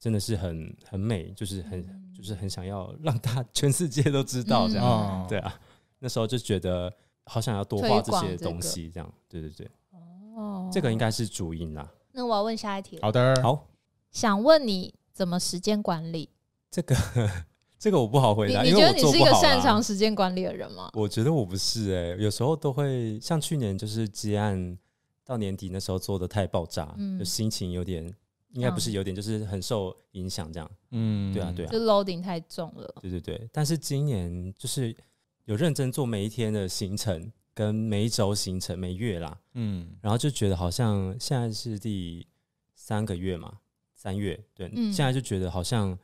[0.00, 1.80] 真的是很很美，就是很
[2.22, 5.26] 就是很想要让大全世界都知道这样。
[5.28, 5.60] 对啊，
[5.98, 6.92] 那时候就觉得
[7.24, 9.12] 好想要多画这些东西，这样。
[9.28, 9.68] 对对对。
[10.34, 11.92] 哦，这个应该是主因啦。
[12.12, 12.98] 那我要问下一题。
[13.02, 13.66] 好的，好，
[14.10, 16.30] 想问你怎么时间管理？
[16.70, 16.96] 这个
[17.78, 18.62] 这个我不好回答。
[18.62, 20.90] 你觉得你是一个擅长时间管理的人吗？
[20.94, 24.78] 我觉得我不是哎、欸，有时候都会像去年就是接案
[25.24, 28.14] 到年底那时候做的太爆炸，嗯、就心情有点，
[28.52, 30.70] 应该不是有点，就是很受影响这样。
[30.90, 32.94] 嗯，对啊，对啊，就 loading 太重了。
[33.00, 34.96] 对对对，但是今年就是
[35.44, 37.32] 有认真做每一天的行程。
[37.54, 42.26] 跟每一周行程，每月啦，嗯，然后就觉得好像现在是第
[42.74, 43.58] 三个月嘛，
[43.94, 45.98] 三月，对，嗯、现在就觉得好像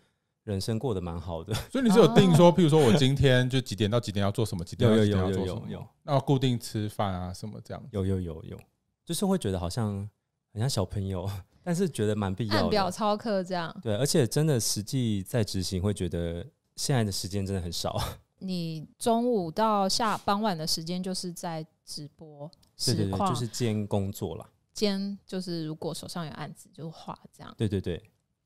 [0.45, 1.55] 人生过得蛮好的。
[1.73, 7.83] 所以你是有定说，譬如说我今天就几点到几点要做什么，几点到几点要做什么，有，那要固定吃饭啊什么这样？
[7.93, 8.61] 有有有有，
[9.03, 10.07] 就是会觉得好像
[10.53, 11.27] 很像小朋友，
[11.63, 12.61] 但是觉得蛮必要的。
[12.61, 16.47] 按表操课这样，对，而且真的实际在执行，会觉得
[16.77, 18.01] 现在的时间真的很少。
[18.39, 24.49] 你中午到下傍晚的时间就是在直播实况，对对对，就是兼工作啦。
[24.73, 27.55] 兼就是如果手上有案子就画这样。
[27.57, 28.03] 对对对，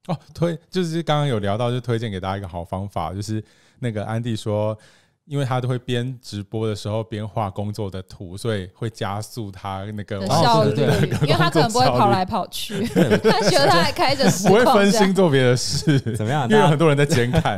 [0.09, 3.45] 哦，推就是刚刚有聊到，就推荐给大家一个好方法，就是
[3.81, 4.79] 那个安迪说。
[5.25, 10.75] 因为他都会边直播的时候边画工作的图，所以会加速他那个效率。
[11.23, 12.85] 因为他可能不会跑来跑去，
[13.23, 16.49] 他觉得他还开着不会分心做别的事，怎么样？
[16.51, 17.57] 因为有很多人在监看，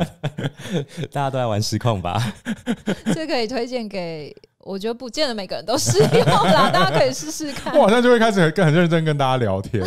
[1.11, 2.21] 大家都在玩实况吧？
[3.13, 7.75] 这可以推荐给，我觉得不见得每个人都适用啦，大家可以试试看。
[7.75, 9.83] 我好像就会开始很很认真跟大家聊天，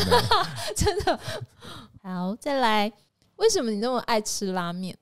[0.75, 1.19] 真的。
[2.03, 2.93] 好，再来，
[3.37, 4.97] 为什么你那么爱吃拉面？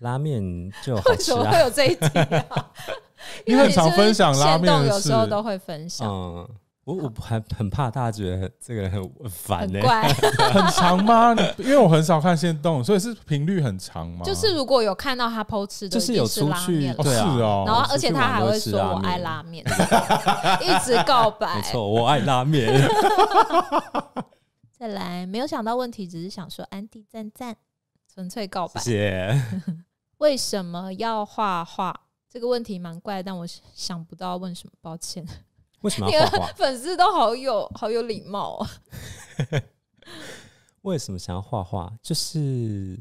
[0.00, 0.42] 拉面
[0.82, 1.14] 就好吃啊？
[1.14, 2.70] 为什么会有这一题啊？
[3.44, 6.06] 因为很常分享拉面，有时候都会分享。
[6.08, 6.48] 嗯，
[6.84, 9.80] 我我还很怕大家觉得这个人很烦呢。
[10.52, 11.34] 很长吗？
[11.58, 14.20] 因为我很少看限动，所以是频率很长吗？
[14.24, 19.64] 就是如果有看到他 po 吃的，就是有出去，对啊，然后而且他还会说我爱拉面，
[20.62, 21.56] 一直告白。
[21.56, 22.88] 没错，我爱拉面。
[24.78, 27.56] 再来，没有想到问题，只是想说安迪赞赞，
[28.16, 28.80] 纯粹告白。
[28.80, 29.42] 谢谢。
[30.16, 31.94] 为什么要画画？
[32.30, 35.22] 这个问题蛮怪，但我想不到问什么，抱歉。
[35.82, 36.46] 为什么要 画画？
[36.54, 38.70] 粉丝都好有好有礼貌啊。
[40.80, 41.92] 为什么想要画画？
[42.00, 42.98] 就是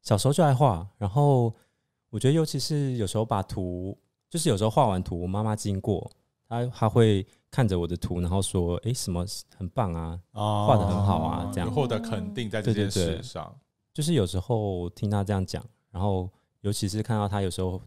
[0.00, 1.52] 小时候就爱画，然后
[2.10, 3.98] 我觉得，尤其是有时候把图，
[4.30, 6.08] 就是有时候画完图，我妈妈经过，
[6.48, 13.52] 她她会看着我的图，然后说：“哎，什么很棒啊，画得很好啊。”这样获得肯定在这件事上。
[13.92, 16.30] 就是有时候听他这样讲，然后。
[16.62, 17.82] 尤其是看到他有时候，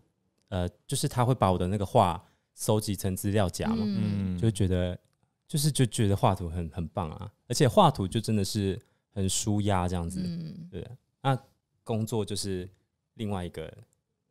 [0.49, 2.21] 呃，就是他会把我的那个画
[2.55, 4.99] 收集成资料夹嘛，嗯，就觉得
[5.47, 8.77] 就是就觉得画图很很棒啊，而且画图就真的是
[9.13, 10.85] 很舒压这样子，嗯，对。
[11.21, 11.39] 那
[11.85, 12.69] 工作就是
[13.13, 13.73] 另外一个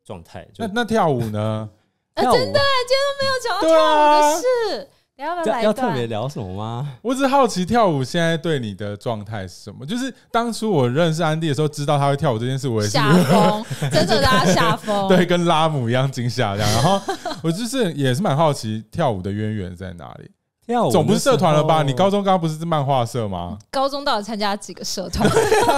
[0.03, 0.47] 状态。
[0.59, 1.67] 那那跳舞呢？
[2.13, 4.89] 跳舞，真的，今天都没有讲到跳舞的事。
[5.17, 5.63] 要不要来？
[5.63, 6.97] 要特别聊什么吗？
[7.01, 9.85] 我只好奇跳舞现在对你的状态是什么？
[9.85, 16.71] 就是当初我认识安迪的时候，知道他会跳舞这件事，我也是下风， 真的让他吓疯，对，跟拉姆一样惊吓这样。
[16.73, 16.99] 然后
[17.41, 20.29] 我就是也是蛮好奇跳舞的渊源在哪里。
[20.65, 21.83] 跳舞总不是社团了吧？
[21.83, 23.57] 你高中刚刚不是漫画社吗？
[23.69, 25.29] 高中到底参加几个社团？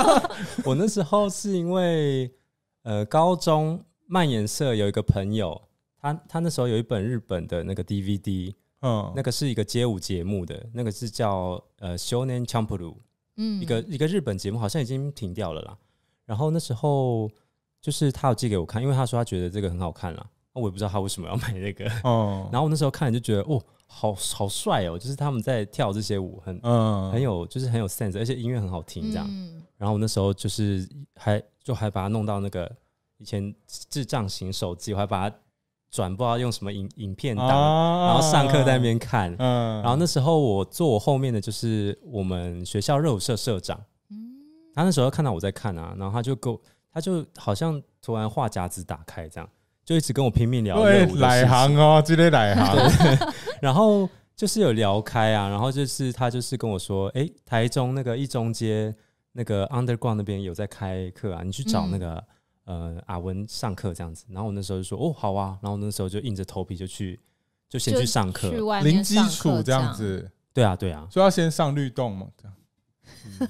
[0.64, 2.32] 我那时候是因为
[2.84, 5.62] 呃，高中漫研社有一个朋友，
[6.02, 12.96] 他他那时候有一本日本的那个 DVD，嗯，那个是一个街舞节目的，那个是叫呃 Shonen Champloo，
[13.38, 15.78] 嗯，一个一个日本节目，好像已经停掉了啦。
[16.26, 17.30] 然后那时候
[17.82, 20.30] 就是他有寄给我看，因为他说他觉得这个很好看啦。
[20.54, 22.50] 那我也不知道他为什么要买那个，哦。
[22.54, 23.62] 然后我那时候看就觉得哦。
[23.90, 25.00] 好好帅哦！
[25.00, 29.26] 就是他们在跳这些舞，很嗯，很有，就是很有 sense，而且音乐很好听，这样。
[29.30, 32.70] 嗯、然后我那时候就是还就还把它弄到那个
[33.16, 35.36] 以前智障型手机，我还把它
[35.98, 39.36] 转，不知道用什么影影片档，啊、然后上课在那边看。
[39.40, 43.80] 嗯，然后那时候我坐我后面的就是我们学校热舞社社长，
[44.12, 44.16] 嗯，
[44.76, 46.62] 他那时候看到我在看啊，然后他就给我，
[46.94, 49.50] 他就好像突然话匣子打开这样。
[49.84, 53.34] 就一直跟我拼命聊，对，来行哦，直接来行。
[53.62, 58.94] 然后就是有聊开啊，然后就是他就是跟我说，哎，台中那个一中街
[59.32, 62.24] 那个 Underground 那边有在开课啊，你去找那个、嗯、
[62.68, 64.24] 呃阿文上课这样子。
[64.30, 65.58] 然后我那时候就说，哦，好啊。
[65.64, 67.20] 然后那时候就硬着头皮就去，
[67.68, 68.52] 就先去上课，
[68.82, 70.30] 零基础这样子。
[70.54, 72.56] 对啊，对啊，说要先上律动嘛，这样。
[73.40, 73.50] 嗯、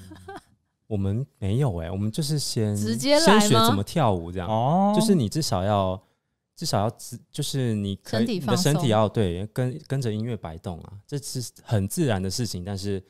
[0.86, 4.48] 我们没有哎、欸，我们就是先直接先学怎么跳舞这样。
[4.48, 6.02] 哦，就是你至少要。
[6.58, 12.64] 至少要自，就是你可以你的身体要对跟跟着音乐摆动啊，这是很自然的事情。
[12.64, 13.00] 但是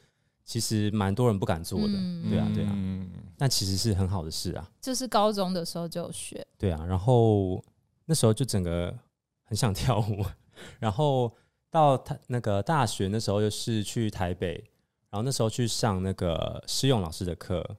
[0.48, 2.70] 其实蛮多人不敢做的，嗯、对啊对啊。
[2.72, 4.66] 嗯、但其实是很好的事啊。
[4.80, 6.86] 就是高中的时候就学，对啊。
[6.86, 7.62] 然后
[8.06, 8.96] 那时候就整个
[9.44, 10.24] 很想跳舞，
[10.80, 11.30] 然后
[11.70, 14.54] 到他那个大学那时候又是去台北，
[15.10, 17.76] 然后那时候去上那个施用老师的课，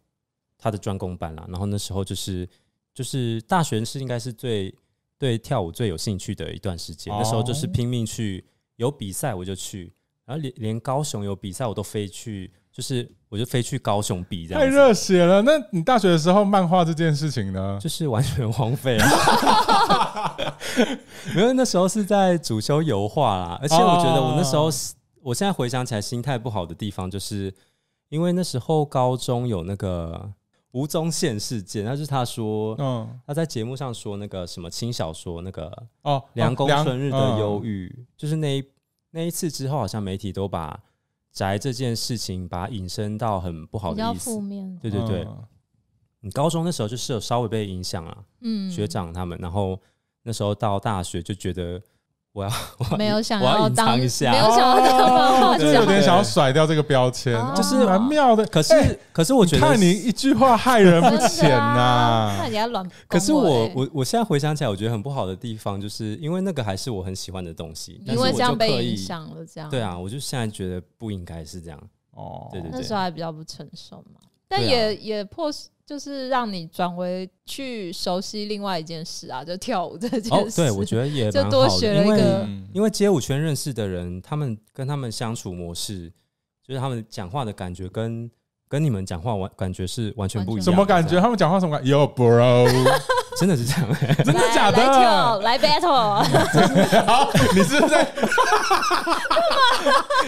[0.59, 1.43] 他的专攻班啦。
[1.49, 2.47] 然后那时候就是
[2.93, 4.73] 就是大学是应该是最。
[5.17, 8.41] 对跳舞最有兴趣的一段时间，那时候就是拼命去，
[8.77, 9.91] 有比赛我就去，
[10.23, 12.49] 然后连连高雄有比赛我都飞去，
[12.79, 14.61] 就是我就飞去高雄比这样。
[14.61, 15.41] 太热血了！
[15.41, 17.77] 那你大学的时候漫画这件事情呢？
[17.81, 20.35] 就是完全荒废了，
[21.35, 24.69] 因为那时候是在主修油画啦，而且我觉得我那时候，
[25.21, 27.53] 我现在回想起来心态不好的地方，就是
[28.07, 30.31] 因为那时候高中有那个。
[30.71, 35.65] 吴宗宪事件，那就是他说，嗯，他在节目上说那个什么轻小说那个
[36.03, 38.63] 哦，梁宫春日的忧郁，就是那一
[39.09, 40.79] 那一次之后，好像媒体都把
[41.31, 44.31] 宅这件事情把它引申到很不好的意思，
[44.81, 45.27] 对对对，
[46.21, 49.79] 你高中那时候就是有稍微被影响了，嗯，学长他们，然后
[50.23, 51.81] 那时候到大学就觉得。
[52.31, 58.45] 我要，我没有想要当，没有想要当漫画家，就有点想要甩掉这个标签，就是蛮妙的。
[58.45, 62.35] 可是，可是我觉得，看你一句话害人不浅呐。
[62.39, 62.87] 那你要乱。
[63.07, 69.69] 可是我，我，我现在回想起来，我觉得很不好的地方，就是因为那个还是我很喜欢的东西，因为这样被影响了，这样。
[69.69, 71.79] 对啊，我就现在觉得不应该是这样。
[72.11, 75.69] 哦，对对对，那时候还比较不成熟嘛，但也也迫使。
[75.89, 80.29] 就是让你转为去熟悉另外一件事啊，就跳舞这件事。
[80.35, 86.07] 哦，对，我觉得也 就多学了一个，因为，因为街舞圈认识的人，他们跟他们相处模式，
[86.63, 88.29] 就是他们讲话的感觉跟
[88.67, 90.63] 跟你们讲话完感觉是完全不一样。
[90.63, 91.19] 什么感觉？
[91.19, 92.69] 他们讲话什么感觉？Yo bro，
[93.39, 94.77] 真的是这样， 欸，真的假的？
[94.77, 97.03] 来跳，来 battle。
[97.07, 98.13] 好，你是不是在？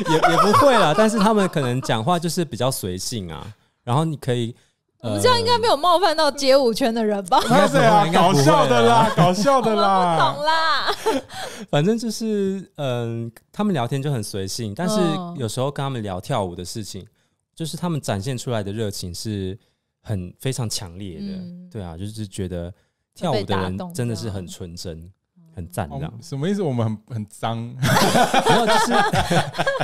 [0.09, 3.45] 也也不会啦，但是他们可能讲话就是比较随性啊，
[3.83, 4.55] 然后你可以。
[5.03, 7.39] 我们这样应该没有冒犯到街舞圈的人吧？
[7.41, 11.23] 不是啊，搞笑的啦， 搞笑的啦，不懂啦。
[11.71, 14.99] 反正就是，嗯，他们聊天就很随性，但是
[15.37, 17.03] 有时候跟他们聊跳舞的事情，
[17.55, 19.57] 就是他们展现出来的热情是
[20.01, 21.25] 很非常强烈的。
[21.71, 22.71] 对啊，就是觉得
[23.15, 25.11] 跳舞的人真的是很纯真、
[25.55, 26.13] 很赞这样。
[26.21, 26.61] 什么意思？
[26.61, 27.75] 我们很很脏？
[27.81, 28.93] 然后，就是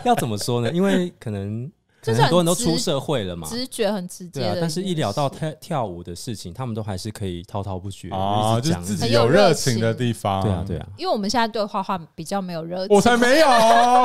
[0.06, 0.72] 要怎么说呢？
[0.72, 1.72] 因为可能。
[2.14, 4.40] 很多人都出社会了嘛，直觉很直接。
[4.42, 10.42] 对啊，但是一聊到跳跳舞的事情，他们都还是可以滔滔不绝啊，就是自己有热情的地方。
[10.44, 10.88] 对啊，对啊。
[10.98, 13.48] 因为我们现在对画画比较没有热情，我才没有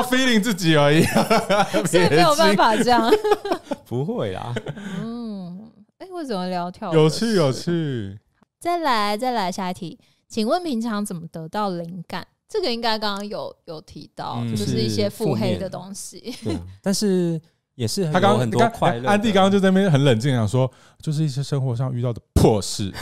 [0.03, 1.03] feeling 自己而已，
[1.85, 3.11] 所以没有 办法这样。
[3.85, 4.53] 不会啦。
[5.01, 6.93] 嗯，哎，为什么聊跳舞？
[6.93, 8.17] 有趣，有趣。
[8.59, 12.25] 再来，再来下一题，请问平常怎么得到灵感？
[12.47, 16.33] 这个应该刚刚有有提到，就是一些腹黑的东西。
[16.43, 17.41] 对，但是。
[17.75, 20.71] 也是他刚刚很多快乐，安迪刚刚就在那边很冷静讲说，
[21.01, 22.93] 就是一些生活上遇到的破事。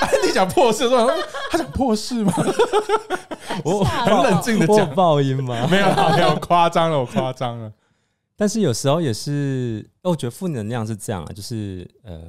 [0.00, 1.10] 安迪讲破事的时候，
[1.50, 2.32] 他讲破事吗？
[3.64, 5.66] 我很冷静的讲爆音吗？
[5.70, 7.72] 没有，没有夸张了，我夸张了。
[8.36, 12.20] 但是有时候也是，我觉得负能量是这样啊，就是呃，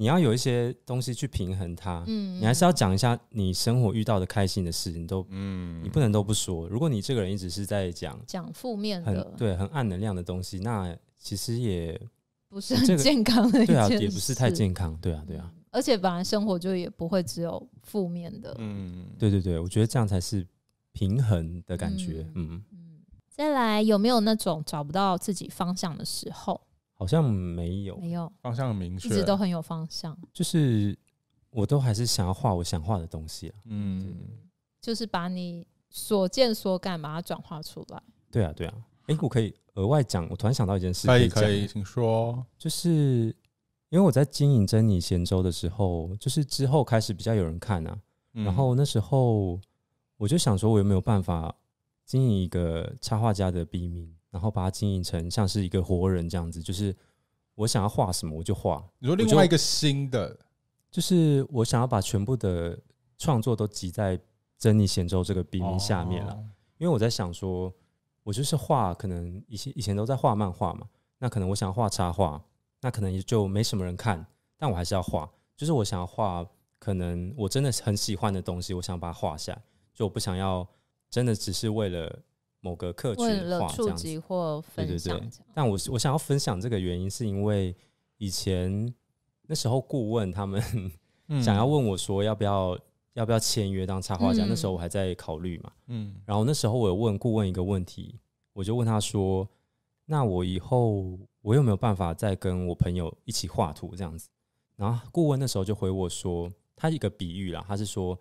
[0.00, 6.68] 你要有一些东西去平衡它，嗯，你还是要讲一下你生活遇到的开心的事，你都，嗯，你不能都不说。
[6.68, 12.00] 如果你这个人一直是在讲讲负面的，对，很暗能量的东西，那其实也
[12.48, 15.52] 不是很健康的，对啊，也不是太健康，对啊，对啊。
[15.72, 20.46] 而且本来生活就也不会只有负面的，嗯，对对对，我觉得这样才是
[20.92, 23.00] 平衡的感觉，嗯嗯。
[23.28, 26.60] 再来，有没有那种找不到自己方向的时候？
[26.98, 30.18] 好像没有，没有方向很明确，一直都很有方向。
[30.32, 30.98] 就是
[31.50, 34.16] 我都还是想要画我想画的东西啊，嗯，
[34.80, 38.02] 就是把你所见所感把它转化出来。
[38.30, 38.74] 对啊，对啊。
[39.06, 42.44] 哎，我可以额外讲，我突然想到一件事，可以可以，请说。
[42.58, 43.34] 就是
[43.88, 47.98] 因为我在经营珍妮咸粥的时候，就是之后开始比较有人看啊，
[48.32, 49.58] 然后那时候
[50.16, 51.54] 我就想说，我有没有办法
[52.04, 54.12] 经营一个插画家的笔名？
[54.30, 56.94] 然后把它经营成像是一个活人这样子，就是
[57.54, 58.86] 我想要画什么我就画。
[58.98, 60.38] 你说另外一个新的，
[60.90, 62.78] 就，是我想要把全部的
[63.16, 64.20] 创作都挤在
[64.58, 66.32] 珍妮咸粥这个笔名下面了。
[66.32, 66.44] 哦，
[66.76, 67.72] 因为我在想说，
[68.22, 70.86] 我就是画，可能以前以前都在画漫画嘛，
[71.18, 72.42] 那可能我想要画插画，
[72.82, 74.26] 那可能也就没什么人看，
[74.56, 75.30] 但我还是要画。
[75.56, 76.46] 就是我想要画，
[76.78, 79.62] 可能我真的很喜欢的东西，我想把它画下来，
[79.94, 80.68] 就我不想要
[81.08, 82.18] 真的只是为了。
[82.68, 83.24] 某个客群
[83.58, 85.44] 画这样子，或分享，对对对。
[85.54, 87.74] 但我我想要分享这个原因，是因为
[88.18, 88.92] 以前
[89.46, 90.60] 那时候顾问他们
[91.42, 92.78] 想要问我说要不要
[93.14, 95.72] 要不要签约当插画家，那时候我还在考虑嘛。
[95.86, 96.16] 嗯。
[96.26, 98.20] 然后那时候我有问顾问一个问题，
[98.52, 99.48] 我就问他说
[100.04, 104.28] ：“那我以后我有没有办法再跟我朋友一起画图这样子？”
[104.76, 108.18] 然后顾问那时候就回我说：“他一个比喻啦，他是说，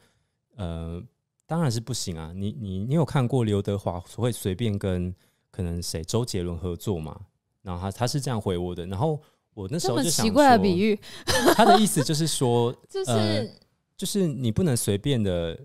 [0.56, 1.04] 呃。”
[1.48, 2.32] 当然是不行啊！
[2.36, 5.16] 你你你有看过刘德华会随便跟
[5.50, 7.18] 可能谁周杰伦合作吗？
[7.62, 8.86] 然后他他是这样回我的。
[8.88, 9.18] 然后
[9.54, 11.00] 我那时候就想，奇怪的比喻，
[11.56, 13.48] 他的意思就是说， 就是、呃、
[13.96, 15.58] 就是你不能随便的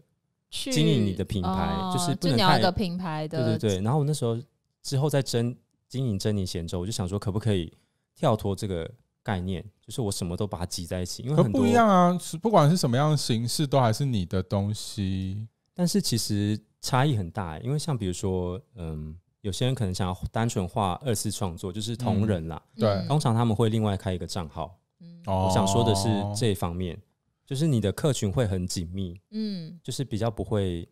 [0.48, 3.44] 经营你的品牌，哦、就是不能太一个品牌的。
[3.44, 3.82] 对对对。
[3.82, 4.38] 然后我那时候
[4.82, 5.54] 之后在争
[5.88, 7.76] 经营珍妮贤之后，我就想说，可不可以
[8.14, 8.88] 跳脱这个
[9.20, 9.60] 概念？
[9.84, 15.48] 就是我什么都把它挤在一起，因为很不一样啊，不管是什么样的形式，都还是你的东西。
[15.74, 24.78] 但是其实差异很大，因为像比如说，嗯，有些人可能想要单纯画二次创作，就是同人啦，嗯、对，通常他们会另外开一个账号。
[25.00, 27.00] 嗯，我想说的是这一方面，
[27.46, 30.88] 就是你的客群会很紧密，嗯，就是比较不会，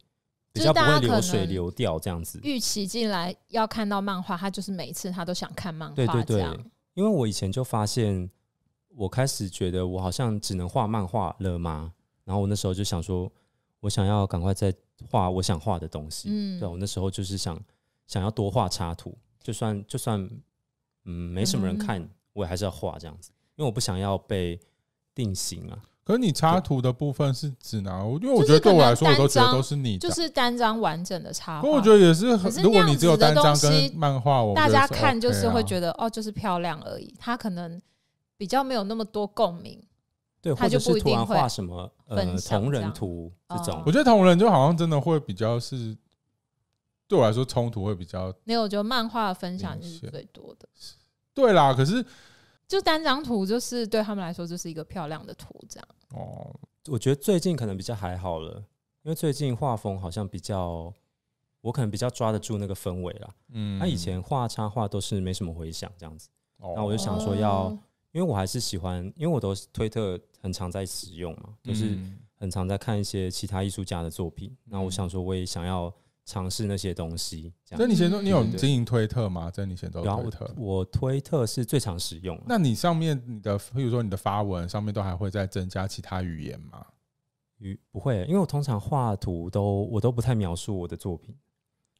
[0.52, 2.40] 比较不会流水流掉这样子。
[2.42, 6.42] 预期进来要看到漫画，他就是每一次他都想看漫画，对对对。
[6.94, 8.30] 因为我以前就发现，
[8.88, 11.92] 我开始觉得我好像只能画漫画了吗？
[12.24, 13.30] 然后我那时候就想说。
[13.80, 14.72] 我想要赶快再
[15.10, 17.58] 画我想画的东西，嗯，对，我那时候就是想
[18.06, 20.20] 想要多画插图，就算就算
[21.04, 24.60] 嗯没什么人看，嗯、我也还是要画这样子，因为我不想要被
[25.14, 25.78] 定型啊。
[26.02, 28.02] 可是你插图的部分是指哪？
[28.20, 31.68] 因为我觉得对我来说，我都觉得都是你的，就是单张完整的插画。
[31.68, 37.80] 我觉得也是很，如果你只有单张跟漫画，大家看就是会觉得哦，就是漂亮而已，它可能
[38.36, 39.80] 比较没有那么多共鸣。
[40.42, 45.94] 对，或者是突然画什么呃同人图这种，我觉得同人就好像真的会比较是
[47.06, 50.66] 对我来说冲突会比较没有，我觉得漫画分享是最多的。
[51.34, 52.02] 对啦，可是
[52.66, 55.88] 就单张图就是对他们来说就是一个漂亮的图这样。
[56.14, 58.64] 哦，我觉得最近可能比较还好了，
[59.02, 60.90] 因为最近画风好像比较
[61.60, 63.28] 我可能比较抓得住那个氛围啦。
[63.52, 67.76] 嗯，他以前画插画都是没什么回响这样子，那我就想说要。
[68.12, 71.98] 因为我还是喜欢，因为我都推特很常在使用嘛，就是
[72.34, 74.56] 很常在看一些其他艺术家的作品。
[74.64, 75.92] 那、嗯、我想说，我也想要
[76.24, 77.52] 尝试那些东西。
[77.64, 79.50] 珍妮咸粥，你有经营推特吗？
[79.50, 82.40] 珍妮咸粥推特，我推特是最常使用。
[82.46, 86.84] 那你上面你的，比如说你的发文上面都还会再增加其他语言吗？
[87.58, 91.36] 语不会，因为我通常画图都我都不太描述我的作品。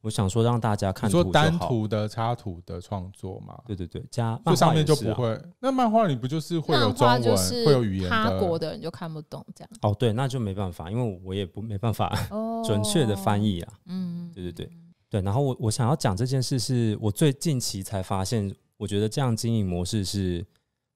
[0.03, 3.61] 我想说让大家看，说单图的插图的创作嘛？
[3.67, 5.39] 对对对，加这上面就不会。
[5.59, 7.23] 那漫画你不就是会有中文，
[7.67, 8.11] 会有语言的？
[8.11, 9.71] 他国的人就看不懂这样。
[9.83, 12.17] 哦，对，那就没办法，因为我也不没办法
[12.65, 13.73] 准确的翻译啊。
[13.87, 14.71] 嗯，对对对
[15.11, 15.21] 对。
[15.21, 20.43] 然后我我想要讲这件事，是我最近期才发现，我觉得这样经营模式是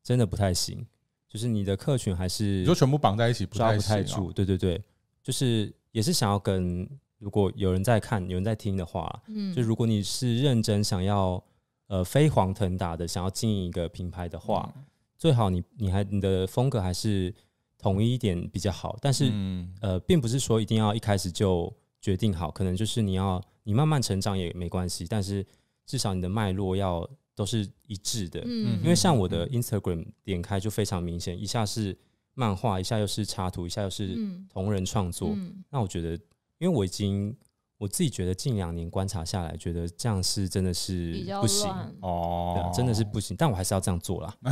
[0.03, 0.83] 真的不太行。
[1.29, 4.33] 就是你的客群还是就全部绑在一起，抓不太住。
[4.33, 4.83] 对对对，
[5.23, 6.89] 就是也是想要跟。
[7.19, 11.43] 如果有人在看，有人在听的话，嗯，就如果你是认真想要，
[11.87, 14.85] 呃，飞黄腾达的想要经营一个品牌的话，嗯、
[15.17, 17.33] 最好你你还你的风格还是
[17.79, 18.97] 统一一点比较好。
[19.01, 25.07] 但是，嗯、呃，并不是说一定要一开始就决定好，可能就是你要你慢慢成长也没关系。
[25.09, 25.45] 但是
[25.87, 31.97] 至少你的脉络要都是一致的，嗯，因为像我的 Instagram 点开就非常明显，一下是
[32.33, 34.17] 漫画，一下又是插图，一下又是
[34.49, 35.29] 同人创作。
[35.31, 36.19] 嗯嗯、那我觉得，
[36.65, 37.37] 因为我已经
[37.77, 43.37] 我自己觉得近两年观察下来，觉得这样是真的是不行哦，对，真的是不行。
[43.37, 44.35] 但我还是要这样做啦，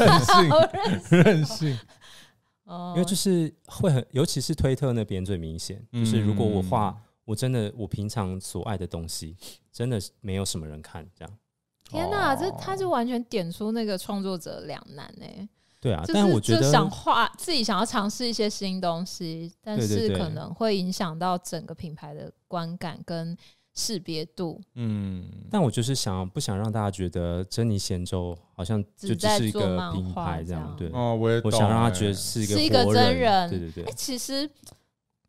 [0.00, 1.78] 任性，任性。
[2.64, 6.96] 因为就是会很，尤其是推特那边最明显，就是如果我画，
[7.26, 9.36] 我真的我平常所爱的东西，
[9.70, 11.38] 真的没有什么人看，这样。
[11.84, 15.46] 天哪，这他就完全点出那个创作者两难哎。
[15.82, 23.36] 对啊，但我觉得想画自己想要尝试一些新东西，但是可能会影响到整个品牌的观感跟
[23.74, 24.60] 识别度。
[24.76, 30.72] 嗯，但我就是想不想让大家觉得珍妮贤周好像就只是一个品牌这样？
[30.78, 33.50] 对哦，我也我想让他觉得是一个是一个真人。
[33.50, 34.48] 对对对，哎，其实。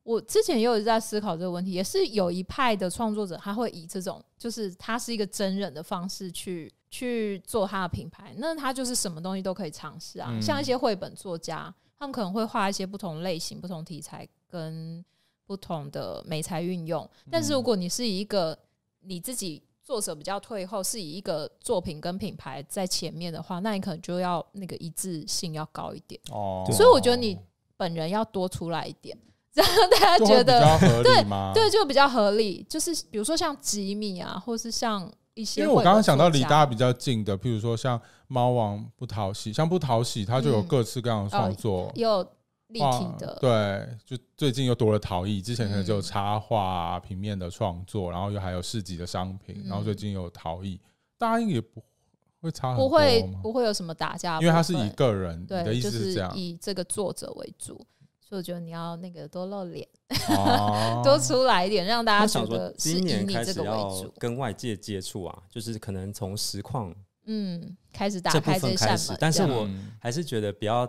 [0.05, 10.29] 我之前也有在思考这个问题，也是有一派的创作者，他会以这种就是他是一个真人的方式去去做他的品牌，那他就是什么东西都可以尝试啊。
[10.31, 15.03] 嗯、像一些绘本作家，他们可能会画一些不同类型、不同题材跟
[15.47, 17.09] 不同的美材运用。
[17.31, 18.55] 但是如果你是以一个
[18.99, 26.63] 你自己作者比较退后，是以一个作品跟品牌在前面的话，那你可能就要那个一致性要高一点哦。
[26.71, 27.35] 所以我觉得你
[27.75, 29.17] 本人要多出来一点。
[29.53, 31.23] 让大家觉得对
[31.53, 32.65] 对，就比较合理。
[32.67, 42.23] 就是比如说像吉米啊，或是像一些，因为我刚刚想到离大家比较近的，譬如说像猫王不讨喜，像不讨喜，它就有各式各样的创作，有
[42.69, 50.81] 立体的，对，就最近又多了陶艺，之前可能就有插画、平面的创作，然后又还有市集的商品，然后最近有陶艺，
[51.17, 51.83] 大家也不
[52.41, 57.79] 会差，不会不会有什么打架，因为他是以个人，对，的意思是这样，以这个作者为主。
[58.29, 59.87] 我觉得你要那个多露脸，
[60.29, 64.11] 哦、 多出来一点，让大家觉得是以你这个为主。
[64.17, 66.91] 跟外界接触啊，就是可能从实况
[67.25, 69.69] 嗯开始打开这扇门，但是我
[69.99, 70.83] 还是觉得不要，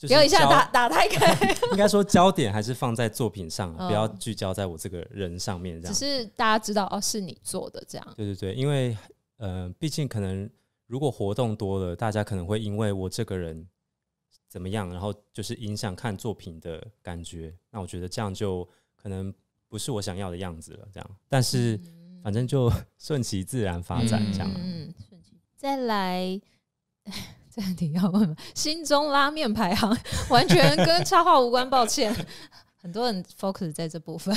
[0.00, 1.34] 不要一下打打太开。
[1.72, 5.80] 应该说焦点还是放在作品上，不要聚焦在我这个人上面。
[5.80, 8.14] 这样只是大家知道哦，是你做的这样。
[8.16, 8.96] 对对对，因为
[9.38, 10.48] 呃，毕竟可能
[10.86, 13.66] 如果活动多了，大家可能会因为我这个人。
[14.56, 14.88] 怎么样？
[14.90, 17.54] 然后就是影响看作品的感觉。
[17.70, 19.30] 那我觉得这样就可能
[19.68, 20.88] 不是我想要的样子了。
[20.90, 21.78] 这样，但是
[22.22, 24.50] 反正就 顺其自然发展这样。
[24.56, 25.38] 嗯，顺其。
[25.58, 26.40] 再来，
[27.54, 28.34] 这个题要问吗？
[28.54, 29.94] 心中拉面排行
[30.30, 32.16] 完全跟插画无关，抱歉。
[32.78, 34.34] 很多人 focus 在这部分，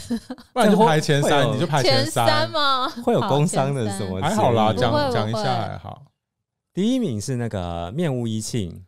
[0.51, 2.89] 不然就排前三，你就排前三吗？
[3.05, 4.19] 会有工商的什么？
[4.19, 6.03] 还好啦，讲讲一下还好。
[6.73, 8.85] 第一名是那个面无一庆。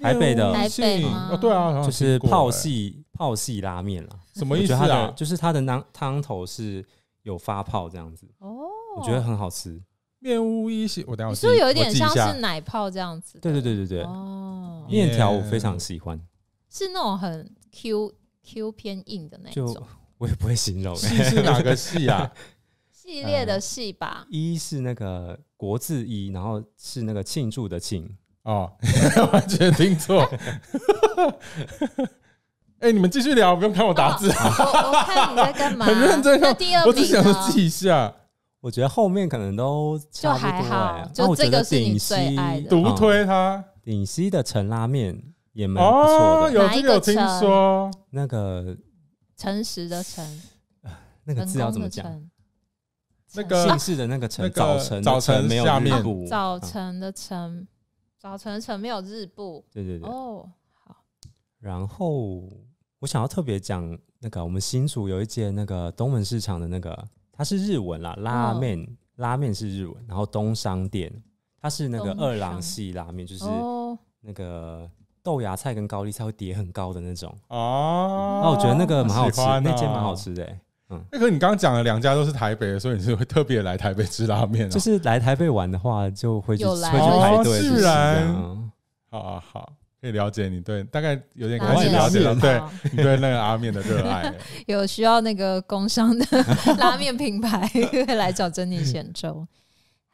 [0.00, 4.10] 台北的台北哦，对啊，就是泡系泡系拉面了。
[4.34, 5.12] 什么意思啊？
[5.16, 6.84] 就是它的汤汤头是
[7.22, 9.82] 有发泡这样子哦，我觉得很好吃。
[10.20, 13.38] 面屋一庆，我等下是不是有一点像是奶泡这样子？
[13.40, 14.02] 对对对对对。
[14.02, 16.20] 哦，面条我非常喜欢，
[16.68, 19.86] 是那种很 Q Q 偏硬的那种。
[20.18, 22.32] 我也不会形容，是哪个系啊？
[22.90, 24.26] 系列的系吧。
[24.28, 28.16] 一是那个国字一，然后是那个庆祝的庆。
[28.48, 28.72] 哦，
[29.30, 30.26] 完全听错。
[32.80, 34.30] 哎，你们继续聊，不用看我打字。
[34.30, 35.84] 我我看你在干嘛？
[35.84, 36.40] 很认真。
[36.40, 38.10] 那第二名，我只想着记一下。
[38.60, 41.04] 我觉得后面可能都就还好。
[41.12, 43.62] 就这个是你最爱的，独推它。
[43.84, 45.22] 顶溪的陈拉面
[45.52, 46.52] 也蛮不错的。
[46.52, 47.90] 有这个有听说？
[48.10, 48.74] 那个
[49.36, 50.24] 诚实的诚，
[51.24, 52.06] 那个字要怎么讲？
[53.34, 57.68] 那个姓氏的那个陈，早晨早晨没有日部，早晨的晨。
[58.18, 60.08] 早晨晨没有日部，对对对。
[60.08, 60.96] 哦，好。
[61.60, 62.42] 然后
[62.98, 70.04] 我想要特别讲那个，我们新竹有一间那个东门市场的那个，它是日文啦，拉面，哦、拉面是日文。
[70.08, 71.12] 然后东商店，
[71.60, 73.44] 它是那个二郎系拉面，就是
[74.20, 74.90] 那个
[75.22, 77.32] 豆芽菜跟高丽菜会叠很高的那种。
[77.50, 78.40] 哦。
[78.42, 80.60] 那我觉得那个蛮好吃，哦、那间蛮好吃的、欸。
[80.90, 84.70] 嗯，那个你刚刚讲的两家都是台北的，所以你是会特别来台北吃拉面啊？
[84.70, 87.60] 就是来台北玩的话，就会去会去排队。
[87.60, 88.70] 自然，
[89.10, 89.70] 好啊好，
[90.00, 92.60] 可以了解你对大概有点关系了解了，对
[92.90, 94.34] 你对那个拉面的热爱。
[94.66, 96.24] 有需要那个工商的
[96.78, 97.68] 拉面品牌，
[98.06, 99.46] 会 来找珍妮贤周。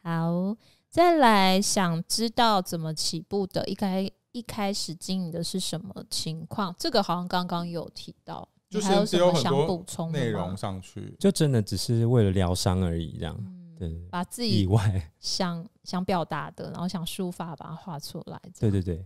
[0.03, 0.55] 好，
[0.89, 6.75] 再来想知道怎么起步的，一开一开始经营的是什么情况？
[6.77, 8.49] 这个好像刚刚有提到。
[8.75, 13.35] 就是还有什么想补充内容上去，就真的只是为了疗伤而已，这样。
[13.77, 18.41] 对，把自己以外 想想表达的，然后想抒发，把它画出来。
[18.57, 19.03] 对对对，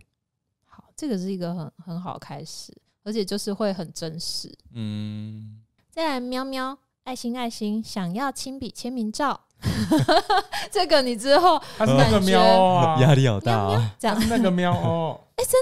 [0.64, 2.72] 好，这个是一个很很好开始，
[3.02, 4.52] 而且就是会很真实。
[4.72, 9.40] 嗯，再来喵喵爱心爱心，想要亲笔签名照，
[10.70, 15.60] 这个你之后他是那个喵啊，压力好大啊，这样是那个喵哦， 哎，真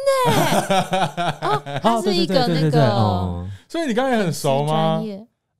[0.71, 5.03] 的，哦， 它是一个那个，所以你刚才很熟吗？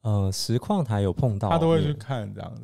[0.03, 2.63] 呃，实况台有碰到，他都会去看这样子。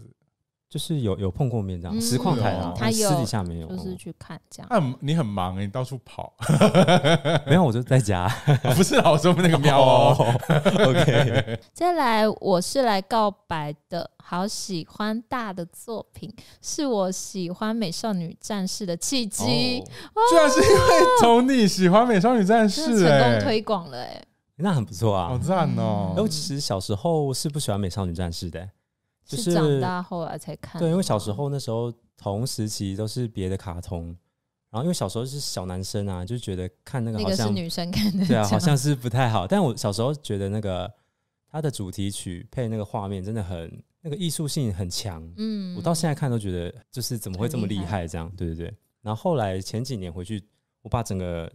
[0.71, 4.67] 就是有有碰过面这样，实况台啊，他私底下没有，就是去看这样。
[4.69, 6.33] 那你很忙哎，你到处跑，
[7.47, 8.29] 没有，我就在家。
[8.75, 10.17] 不是老说那个喵哦。
[10.49, 19.45] OK，再来，我是来告白的，好喜欢大的作品，是我喜欢美少女战士的契机。
[20.31, 24.25] 居然是因为从你喜欢美少女战士，成功推广了哎，
[24.57, 26.15] 那很不错啊，好赞哦。
[26.17, 28.69] 我其实小时候是不喜欢美少女战士的。
[29.27, 34.09] 就是长大后来才看，对，因为小时候那时候同时期都是别的卡通，
[34.69, 39.47] 然后因为小时候是小男生啊，就觉得看那个好像是女生看的，对啊，好像是不太好。
[39.47, 40.93] 但我小时候觉得那个
[41.51, 48.75] 它的主题曲配那个画面真的很那个艺术性很强，嗯，我到现在看都觉得就是怎么会这么厉害这样，对对对。
[49.01, 50.45] 然后后来前几年回去，
[50.83, 51.51] 我把整个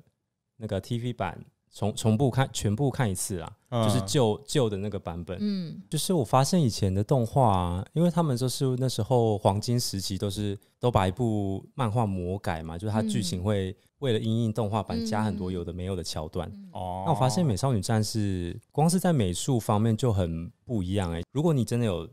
[0.58, 1.40] 那个 TV 版。
[1.72, 5.38] 重重部看全部看一次啊，嗯、就是旧旧的那个版本。
[5.40, 16.50] 嗯，就是我发现以前的动画、啊，因为他们就是那时候黄金时期，都是都把一部漫画魔改嘛，就是它剧情会为了因应动画版加很多有的没有的桥段。
[16.72, 21.24] 哦、嗯，那我发现美少女战士光是在美术方面就很不一样哎、欸。
[21.32, 22.10] 如果你真的有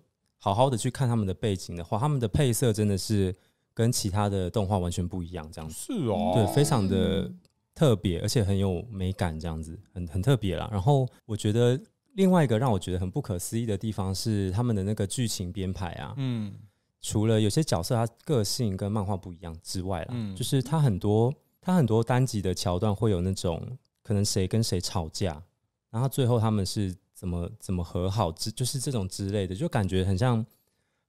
[0.47, 3.35] 好好的去看他们的背景的话，他们的配色真的是
[3.75, 5.75] 跟其他的动画完全不一样，这样子。
[5.75, 7.31] 是哦，对，非常的。
[7.79, 10.67] 特别，而且很有美感，这样子很很特别啦。
[10.73, 11.79] 然后我觉得
[12.15, 16.55] 另外一个让我觉得很不可思议的地方是他们的那个剧情编排啊，嗯，
[17.03, 25.43] 除了有些角色他个性跟漫画不一样之外啦，嗯，就是他很多他很多单集的桥段会有那种可能谁跟谁吵架，
[25.91, 30.45] 然后最后他们是怎么怎么和好之，就是这种之类的，就感觉很像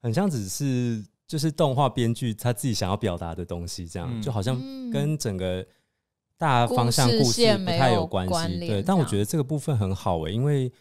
[0.01, 4.57] 很像只是就是动画编剧他自己想要表达的东西，这样就好像
[4.89, 5.63] 跟整个。
[6.39, 10.71] 大方向故事不太有关系，对，但我觉得这个部分很好诶，因为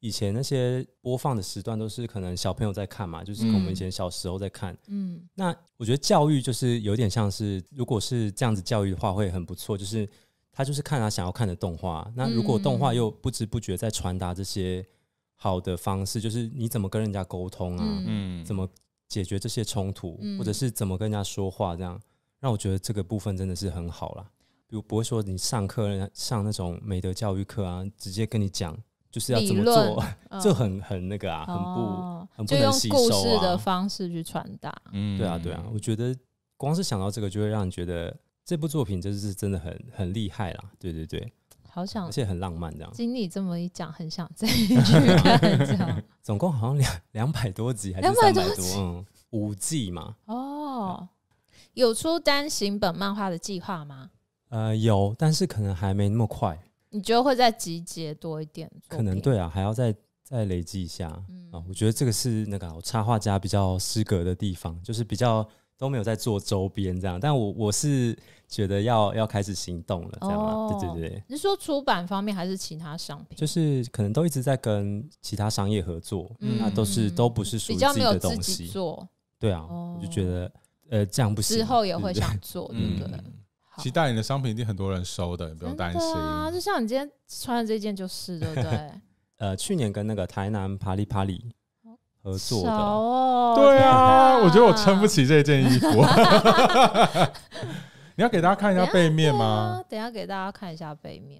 [0.00, 10.04] 以前那些播放的时段都是可能小朋友在看嘛，就是跟我们以前小时候在看，嗯，那我觉得教育就是有点像是，如果是这样子教育的话，会很不错，就是
[10.54, 14.86] 他就是看他想要看的动画，那如果动画又不知不觉在传达这些
[15.34, 18.68] 好的方式，就是你怎么跟人家沟通啊，嗯，怎么
[19.08, 22.00] 解决这些冲突，或者是怎么跟人家说话，这样
[22.38, 24.24] 让我觉得这个部分真的是很好啦。
[24.66, 28.76] 比如不会说你上课上那种美德教育课啊，直接跟你讲
[29.10, 30.02] 就是要怎么做，
[30.40, 32.98] 这论 很很那个啊，很不、哦、很不能吸收啊。
[32.98, 35.64] 就用故事的方式去传达，嗯，对啊，对啊。
[35.72, 36.16] 我觉得
[36.56, 40.70] 光是想到这个，就会让你觉得这部作品就是真的很很厉害啦。
[40.78, 41.32] 对对对，
[41.70, 42.92] 好想，而且很浪漫这样。
[42.92, 46.04] 经理这么一讲，很想再 去看。
[46.22, 48.42] 总共好像两两百多集还是三百多？
[48.76, 50.16] 嗯，五季嘛。
[50.26, 51.08] 哦，
[51.72, 54.10] 有出单行本漫画的计划吗？
[54.50, 56.56] 呃，有，但是可能还没那么快。
[56.90, 58.70] 你觉得会再集结多一点？
[58.86, 59.92] 可能对啊，还要再
[60.22, 61.10] 再累积一下。
[61.28, 65.46] 嗯啊，我觉得这个是那个插画家比较失格的地方，就是比较
[65.78, 67.18] 都没有在做周边这样。
[67.20, 68.16] 但我我是
[68.48, 70.52] 觉得要要开始行动了，这样吗？
[70.52, 71.22] 哦、对对对。
[71.28, 73.36] 你是说出版方面还是其他商品？
[73.36, 79.08] 就是可能都一直在跟其他商业合作，嗯、那都是都不是属于自己的东西做。
[79.38, 80.52] 对啊，哦、我就觉得
[80.90, 81.56] 呃这样不行。
[81.56, 83.16] 之后也会想做， 对不对？
[83.16, 83.32] 嗯
[83.78, 86.48] 期待你的商品一定很多人收的，你不用担心啊！
[86.48, 88.90] 就像你今天穿的这件就是，对不对？
[89.38, 91.44] 呃，去年跟那个台南啪哩啪哩
[92.24, 95.86] 合作的，哦、对啊，我觉得我撑不起这件衣服。
[98.16, 99.84] 你要给大家看一下背面吗？
[99.86, 101.38] 等下给大家看一下背面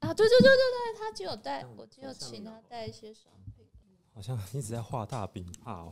[0.00, 0.14] 啊！
[0.14, 3.66] 对对对对对，他就有带，我就请他带一些商品。
[4.14, 5.88] 好像一直在画大饼啊！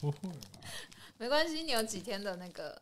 [0.00, 0.30] 不会，
[1.18, 2.80] 没关系，你有几天的那个。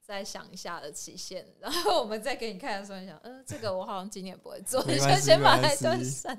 [0.00, 6.34] 再想一下的期限，然后我们再给你看的时候，你想，嗯、呃，这个我好像今年不会做，你就先把那段删。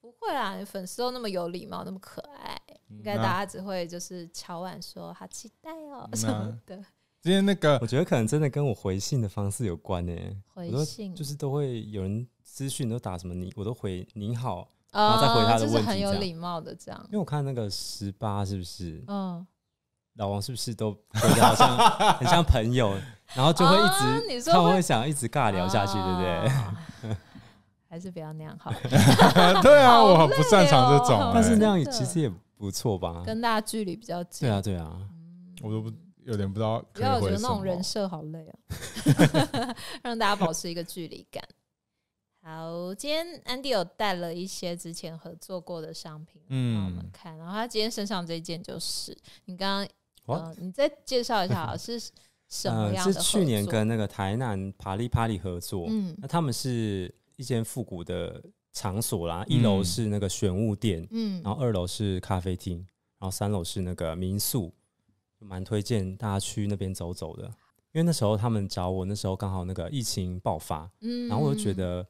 [0.00, 6.76] 不会啦，你粉丝都那么有礼貌，那么可爱，应该大家只会就是敲碗说好期待哦、喔、什么的。
[7.20, 10.36] 今天那个，我觉得可能真的跟我回信的方式有关呢、欸。
[10.54, 17.00] 回信就是都会有人私讯都打什么你，我都回您好，然后再回他的问题，这、哦、是很有礼貌的这样。
[17.06, 19.02] 因为我看那个十八是不是？
[19.08, 19.46] 嗯。
[20.14, 21.78] 老王是不是都觉得好像
[22.18, 22.92] 很像朋友，
[23.34, 27.16] 然后就会一直他们会想一直尬聊下去，对不对？
[27.88, 28.70] 还是不要那样好。
[29.62, 33.22] 对啊，我很不擅长这种，但是那样其实也不错吧？
[33.24, 34.46] 跟大家距离比较近。
[34.48, 35.00] 对啊，对啊，
[35.62, 35.90] 我都不
[36.24, 36.84] 有点不知道。
[36.92, 38.58] 不要觉得那种人设好累啊
[40.04, 41.42] 让大家保持一个距离感。
[42.42, 47.36] 好，今天安迪有带了一些之前合作过的商品，嗯，我们看。
[47.36, 49.16] 然后他今天身上这件就是
[49.46, 49.86] 你刚
[50.26, 52.00] 刚，呃，你再介绍一下是
[52.48, 53.12] 什么样的、呃？
[53.12, 58.44] 是去年跟那个台南帕里帕里合作，嗯，那他们是一间复古的
[58.74, 62.76] 场所啦，一楼是那个玄物店，嗯，然后二楼是咖啡厅，
[63.18, 64.74] 然后三楼是那个民宿，
[65.38, 67.44] 蛮推荐大家去那边走走的。
[67.92, 72.06] 因为那时候他们找我，那时候刚好那个疫情爆发，嗯，然后我就觉得。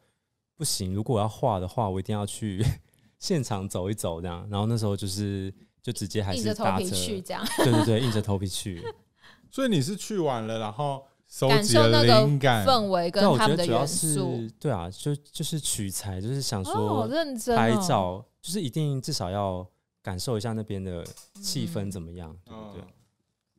[0.56, 2.60] 不行，如果我要画的话，我一定要去
[3.20, 4.44] 现场走一走，这样。
[4.50, 7.46] 然后那时候就是就直接还是搭车去这样。
[7.58, 8.82] 对对对，硬着头皮去。
[9.52, 14.48] 所以你是去晚了，然后收集了灵感氛围跟他们的元素。
[14.58, 17.06] 对啊，就就是取材，就是想说
[17.54, 19.64] 拍照，哦，就是一定至少要
[20.02, 21.06] 感受一下那边的
[21.40, 22.94] 气氛怎么样，嗯，对不对？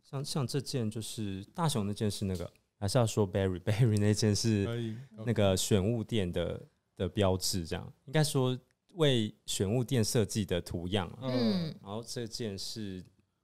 [0.03, 6.59] 像像这件就是大雄那件是那个，还是要说 Berry Berry 那件是那个选物店的。
[6.99, 8.59] 的标志这样，应该说
[8.95, 11.09] 为选物店设计的图样。
[11.21, 13.01] 嗯，然后这件是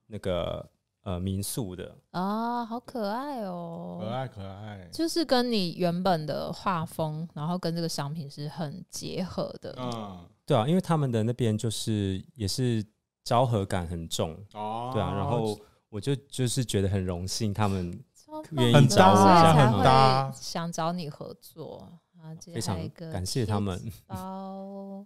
[0.07, 0.69] 那个
[1.05, 1.95] 呃民宿的。
[2.11, 9.73] 啊，好可爱哦，可爱可爱，就是跟你原本的画风，然后跟这个商品是很结合的。
[9.77, 12.83] 嗯，对啊，因为他们的那边就是也是
[13.23, 14.35] 昭和感很重。
[14.53, 15.57] 哦，对啊，然后
[15.89, 17.97] 我就就是觉得很荣幸，他们
[18.51, 21.77] 愿意找我，很搭，想找你合作。
[21.77, 22.01] 啊。
[22.51, 23.79] 非常感谢他们。
[24.07, 25.05] 哦，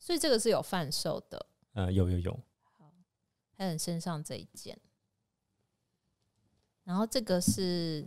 [0.00, 1.46] 所以这个是有贩售的。
[1.74, 2.40] 呃，有有有。
[3.60, 4.78] 好，还有身上这一件，
[6.84, 8.06] 然后这个是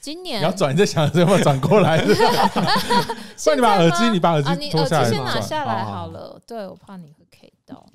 [0.00, 0.40] 今年。
[0.40, 2.02] 你要转，你在想怎么转过来？
[2.02, 6.20] 那 你把耳机，你把耳机脱下来，啊、先拿下来好了。
[6.20, 7.86] 好好对，我怕你会 K 到。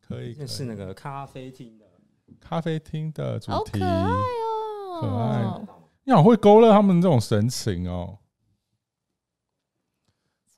[0.00, 1.86] 可以，这是那个咖啡厅的，
[2.40, 5.76] 咖啡厅的主题，好可爱哦，可爱。
[6.02, 8.18] 你好会勾勒他们这种神情哦，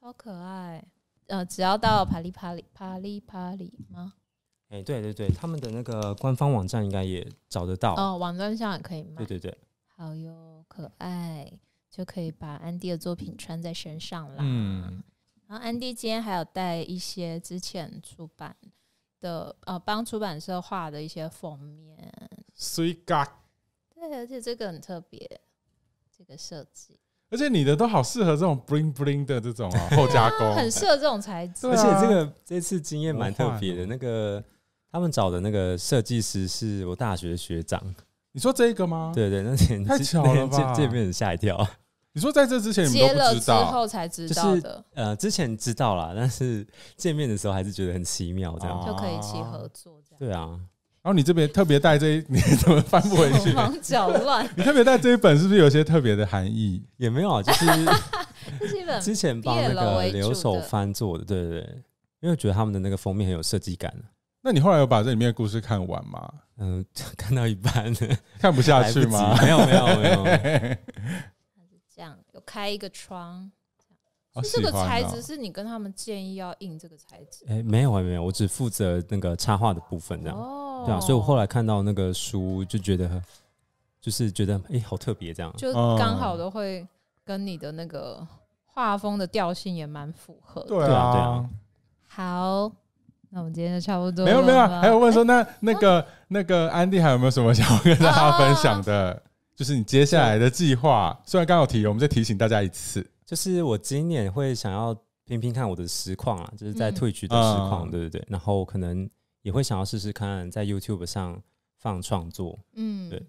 [0.01, 0.82] 超可爱。
[1.26, 4.14] 呃，只要到帕里帕里帕里帕里吗？
[4.70, 9.16] 哎、欸，对对对，他们的那个官方网站应该也找得到哦，网站上也可以买。
[9.16, 9.59] 对对对，
[9.97, 11.52] 好哟，可爱，
[11.90, 14.36] 就可以把安迪的作品穿在身上啦。
[14.38, 15.02] 嗯，
[15.48, 18.55] 然后安迪今天还有带一些之前出版
[19.20, 22.12] 的，呃，帮出版社画的一些封面。
[22.55, 23.24] 水嘎。
[23.92, 25.40] 对，而且这个很特别，
[26.16, 26.97] 这个设计，
[27.28, 31.66] 而且你的都好适合这种 bling bling 的这种啊，后加工， 很适合这种材质。
[31.66, 34.42] 而且这个这次经验蛮特别的，那个
[34.92, 37.82] 他们找的那个设计师是我大学的学长。
[38.32, 39.12] 你说这个吗？
[39.14, 41.66] 对对，那天太巧了吧，见面吓一跳。
[42.12, 44.84] 你说在这之前你们都不知道，之后才知道的。
[44.94, 50.58] 呃，之前知道啦，但是见面的时候还是觉得很奇妙，这样就可以一起合作，这样对啊。
[51.02, 53.50] 然后你这边特别带这一，你怎么翻不回去？
[53.52, 54.46] 手忙脚乱。
[54.56, 56.82] 你特别带这一本，是不是有些特别的含义？
[56.96, 57.66] 也没有啊，就是
[59.00, 61.60] 之前帮那个留守翻做的，对对对，
[62.20, 63.92] 因为我觉得他们的那个封面很有设计感。
[64.42, 66.32] 那你后来有把这里面的故事看完吗？
[66.58, 66.84] 嗯，
[67.16, 67.92] 看到一半，
[68.38, 69.36] 看不下去吗？
[69.42, 70.24] 没有没有没有。
[70.24, 70.32] 它
[71.68, 73.50] 是这样，有开一个窗。
[74.44, 77.44] 这个材质是你跟他们建议要印这个材质？
[77.48, 80.38] 哎，没有没有，我只负责那个插画的部分，这样。
[80.38, 83.22] 哦，对啊，所以我后来看到那个书，就觉得
[84.00, 85.52] 就是觉得哎，好特别，这样。
[85.56, 86.86] 就刚好都会
[87.24, 88.26] 跟你的那个
[88.66, 90.62] 画风的调性也蛮符合。
[90.62, 91.50] 对啊，对啊。
[92.06, 92.72] 好，
[93.31, 94.24] 那我们今天就差不多。
[94.24, 99.23] 没有没有，还有问说，那 那个那个安迪还有没有什么想要跟大家分享的？
[99.57, 101.19] 就是你接下来的计划。
[101.24, 103.07] 虽然刚好提，我们再提醒大家一次。
[103.24, 109.09] 就是我今年会想要拼拼看我的实况啊，就是在 Twitch 的实况，对对对，然后可能
[109.43, 111.40] 也会想要试试看在 YouTube 上
[111.78, 113.23] 放创作，嗯，对，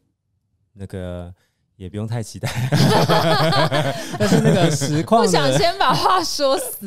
[0.73, 1.31] 那个
[1.81, 2.47] 也不用太期待，
[4.19, 6.77] 但是那个实况，不想先把话说死。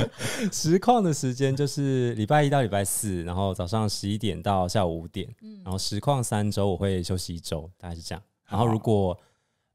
[0.52, 8.22] 实况的时间就是礼拜一到礼拜四，然后早上十一点到下午五点，嗯然后实况三周我会休息一周，大概是这样。
[8.48, 9.18] 然后如果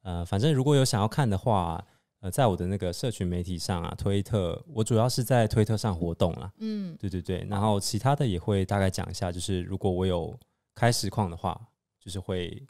[0.04, 1.84] 呃，反正如果有想要看的话。
[2.20, 6.52] 呃，在我的那个社群媒体上啊，推特，我主要是在推特上活动啦。
[6.58, 10.36] 嗯，对对对，然后其他的也会大概讲一下，就是如果我有
[10.74, 11.56] 开实况的话，
[12.04, 12.66] 就是会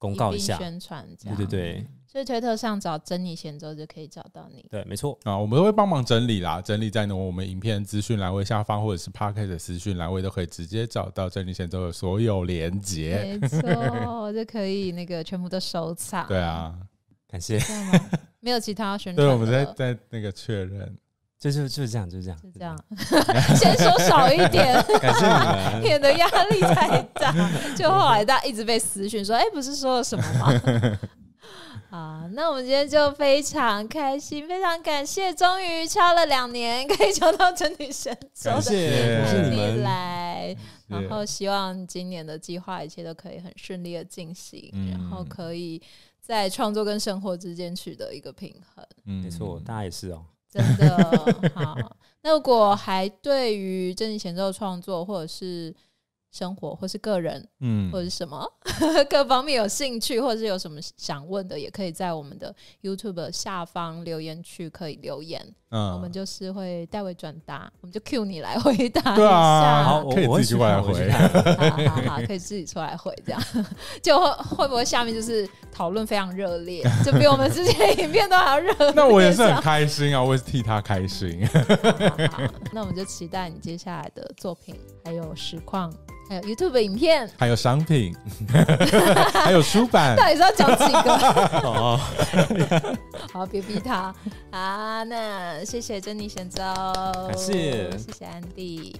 [0.00, 1.06] 公告一下宣传。
[1.22, 4.66] 对对对，所以推特上找珍妮贤周就可以找到你。
[4.68, 13.38] 对，没错啊，我们都会帮忙整理啦，整理在呢我们影片资讯栏位下方，或者是 Podcast 的资讯栏位都可以直接找到珍妮贤周的所有连接。
[13.40, 16.26] 没错，就可以那个全部都收藏。
[16.26, 16.74] 对啊。
[17.28, 17.60] 感谢，
[18.40, 19.24] 没有其他宣传。
[19.24, 20.98] 对，我们在在那个确认，
[21.40, 22.78] 就就就是这样，就是这样，就这样。
[23.56, 27.34] 先说少一点，感谢你们， 免得压力太大。
[27.74, 30.52] 就后来大家一直被私讯说：“哎，不是说了什么吗？”
[31.88, 40.54] 好，那我们今天就非常开心，非常感谢，终于敲了两年，可以敲到真女神州的，谢谢你们来。
[40.86, 45.80] 然后希望今年的计划一切都可以很顺利的进行，嗯、然后可以
[46.20, 48.86] 在创作跟生活之间取得一个平衡。
[49.06, 51.76] 嗯，没错，大家也是哦，真的好。
[52.22, 55.74] 那如果还对于真女贤奏创作或者是
[56.30, 58.46] 生活或是个人，嗯，或者是什么
[59.08, 73.42] 各方面有兴趣，或者是有什么想问的，也可以在我们的 YouTube 下方留言区可以留言，嗯，我们就是会代为转达，我们就 Q 你来回答一下，啊、 好，可以自己出来回，好好好，可以自己出来回，这样
[74.02, 78.92] 就会会不会下面就是讨论非常热烈，就比我们之前影片都还要热烈。
[78.94, 81.44] 那我也是很开心啊，我也是替他开心。
[81.48, 81.58] 好，
[82.30, 85.92] 好，那我们就期待你接下来的作品，还有实况。
[86.30, 88.14] 还有 YouTube 影片，还有商品，
[89.34, 91.12] 还有书版，到底是要讲几个？
[91.66, 92.00] 哦，
[93.32, 94.14] 好，别逼他
[94.52, 95.02] 啊！
[95.02, 98.94] 那谢谢珍妮贤奏，感谢，谢谢安迪。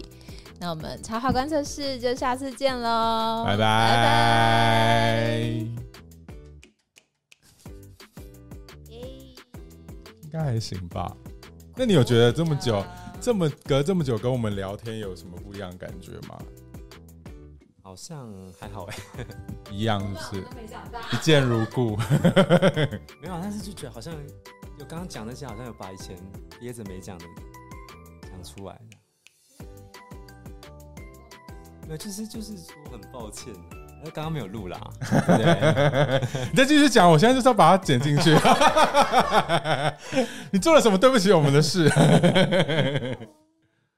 [0.58, 5.38] 那我们插画观测室就下次见喽，拜拜拜拜。
[10.22, 11.16] 应该还行吧？
[11.76, 12.84] 那你有觉得这么久，
[13.20, 16.36] 这么隔这么久跟我们聊天有什么不一样的感觉吗？
[17.90, 18.94] 好像还好哎，
[19.68, 20.40] 一样是，
[21.12, 21.96] 一见如故。
[23.20, 24.14] 没有，但是就觉得好像
[24.78, 26.16] 有刚刚讲那些，好像有把以前
[26.60, 27.24] 憋着没讲的
[28.22, 28.80] 讲出来。
[31.82, 33.52] 没有，就是就是说很抱歉，
[34.04, 34.78] 那刚刚没有录啦。
[35.26, 38.32] 对， 你再继续讲，我现在就是要把它剪进去。
[40.52, 41.90] 你做了什么对不起我们的事？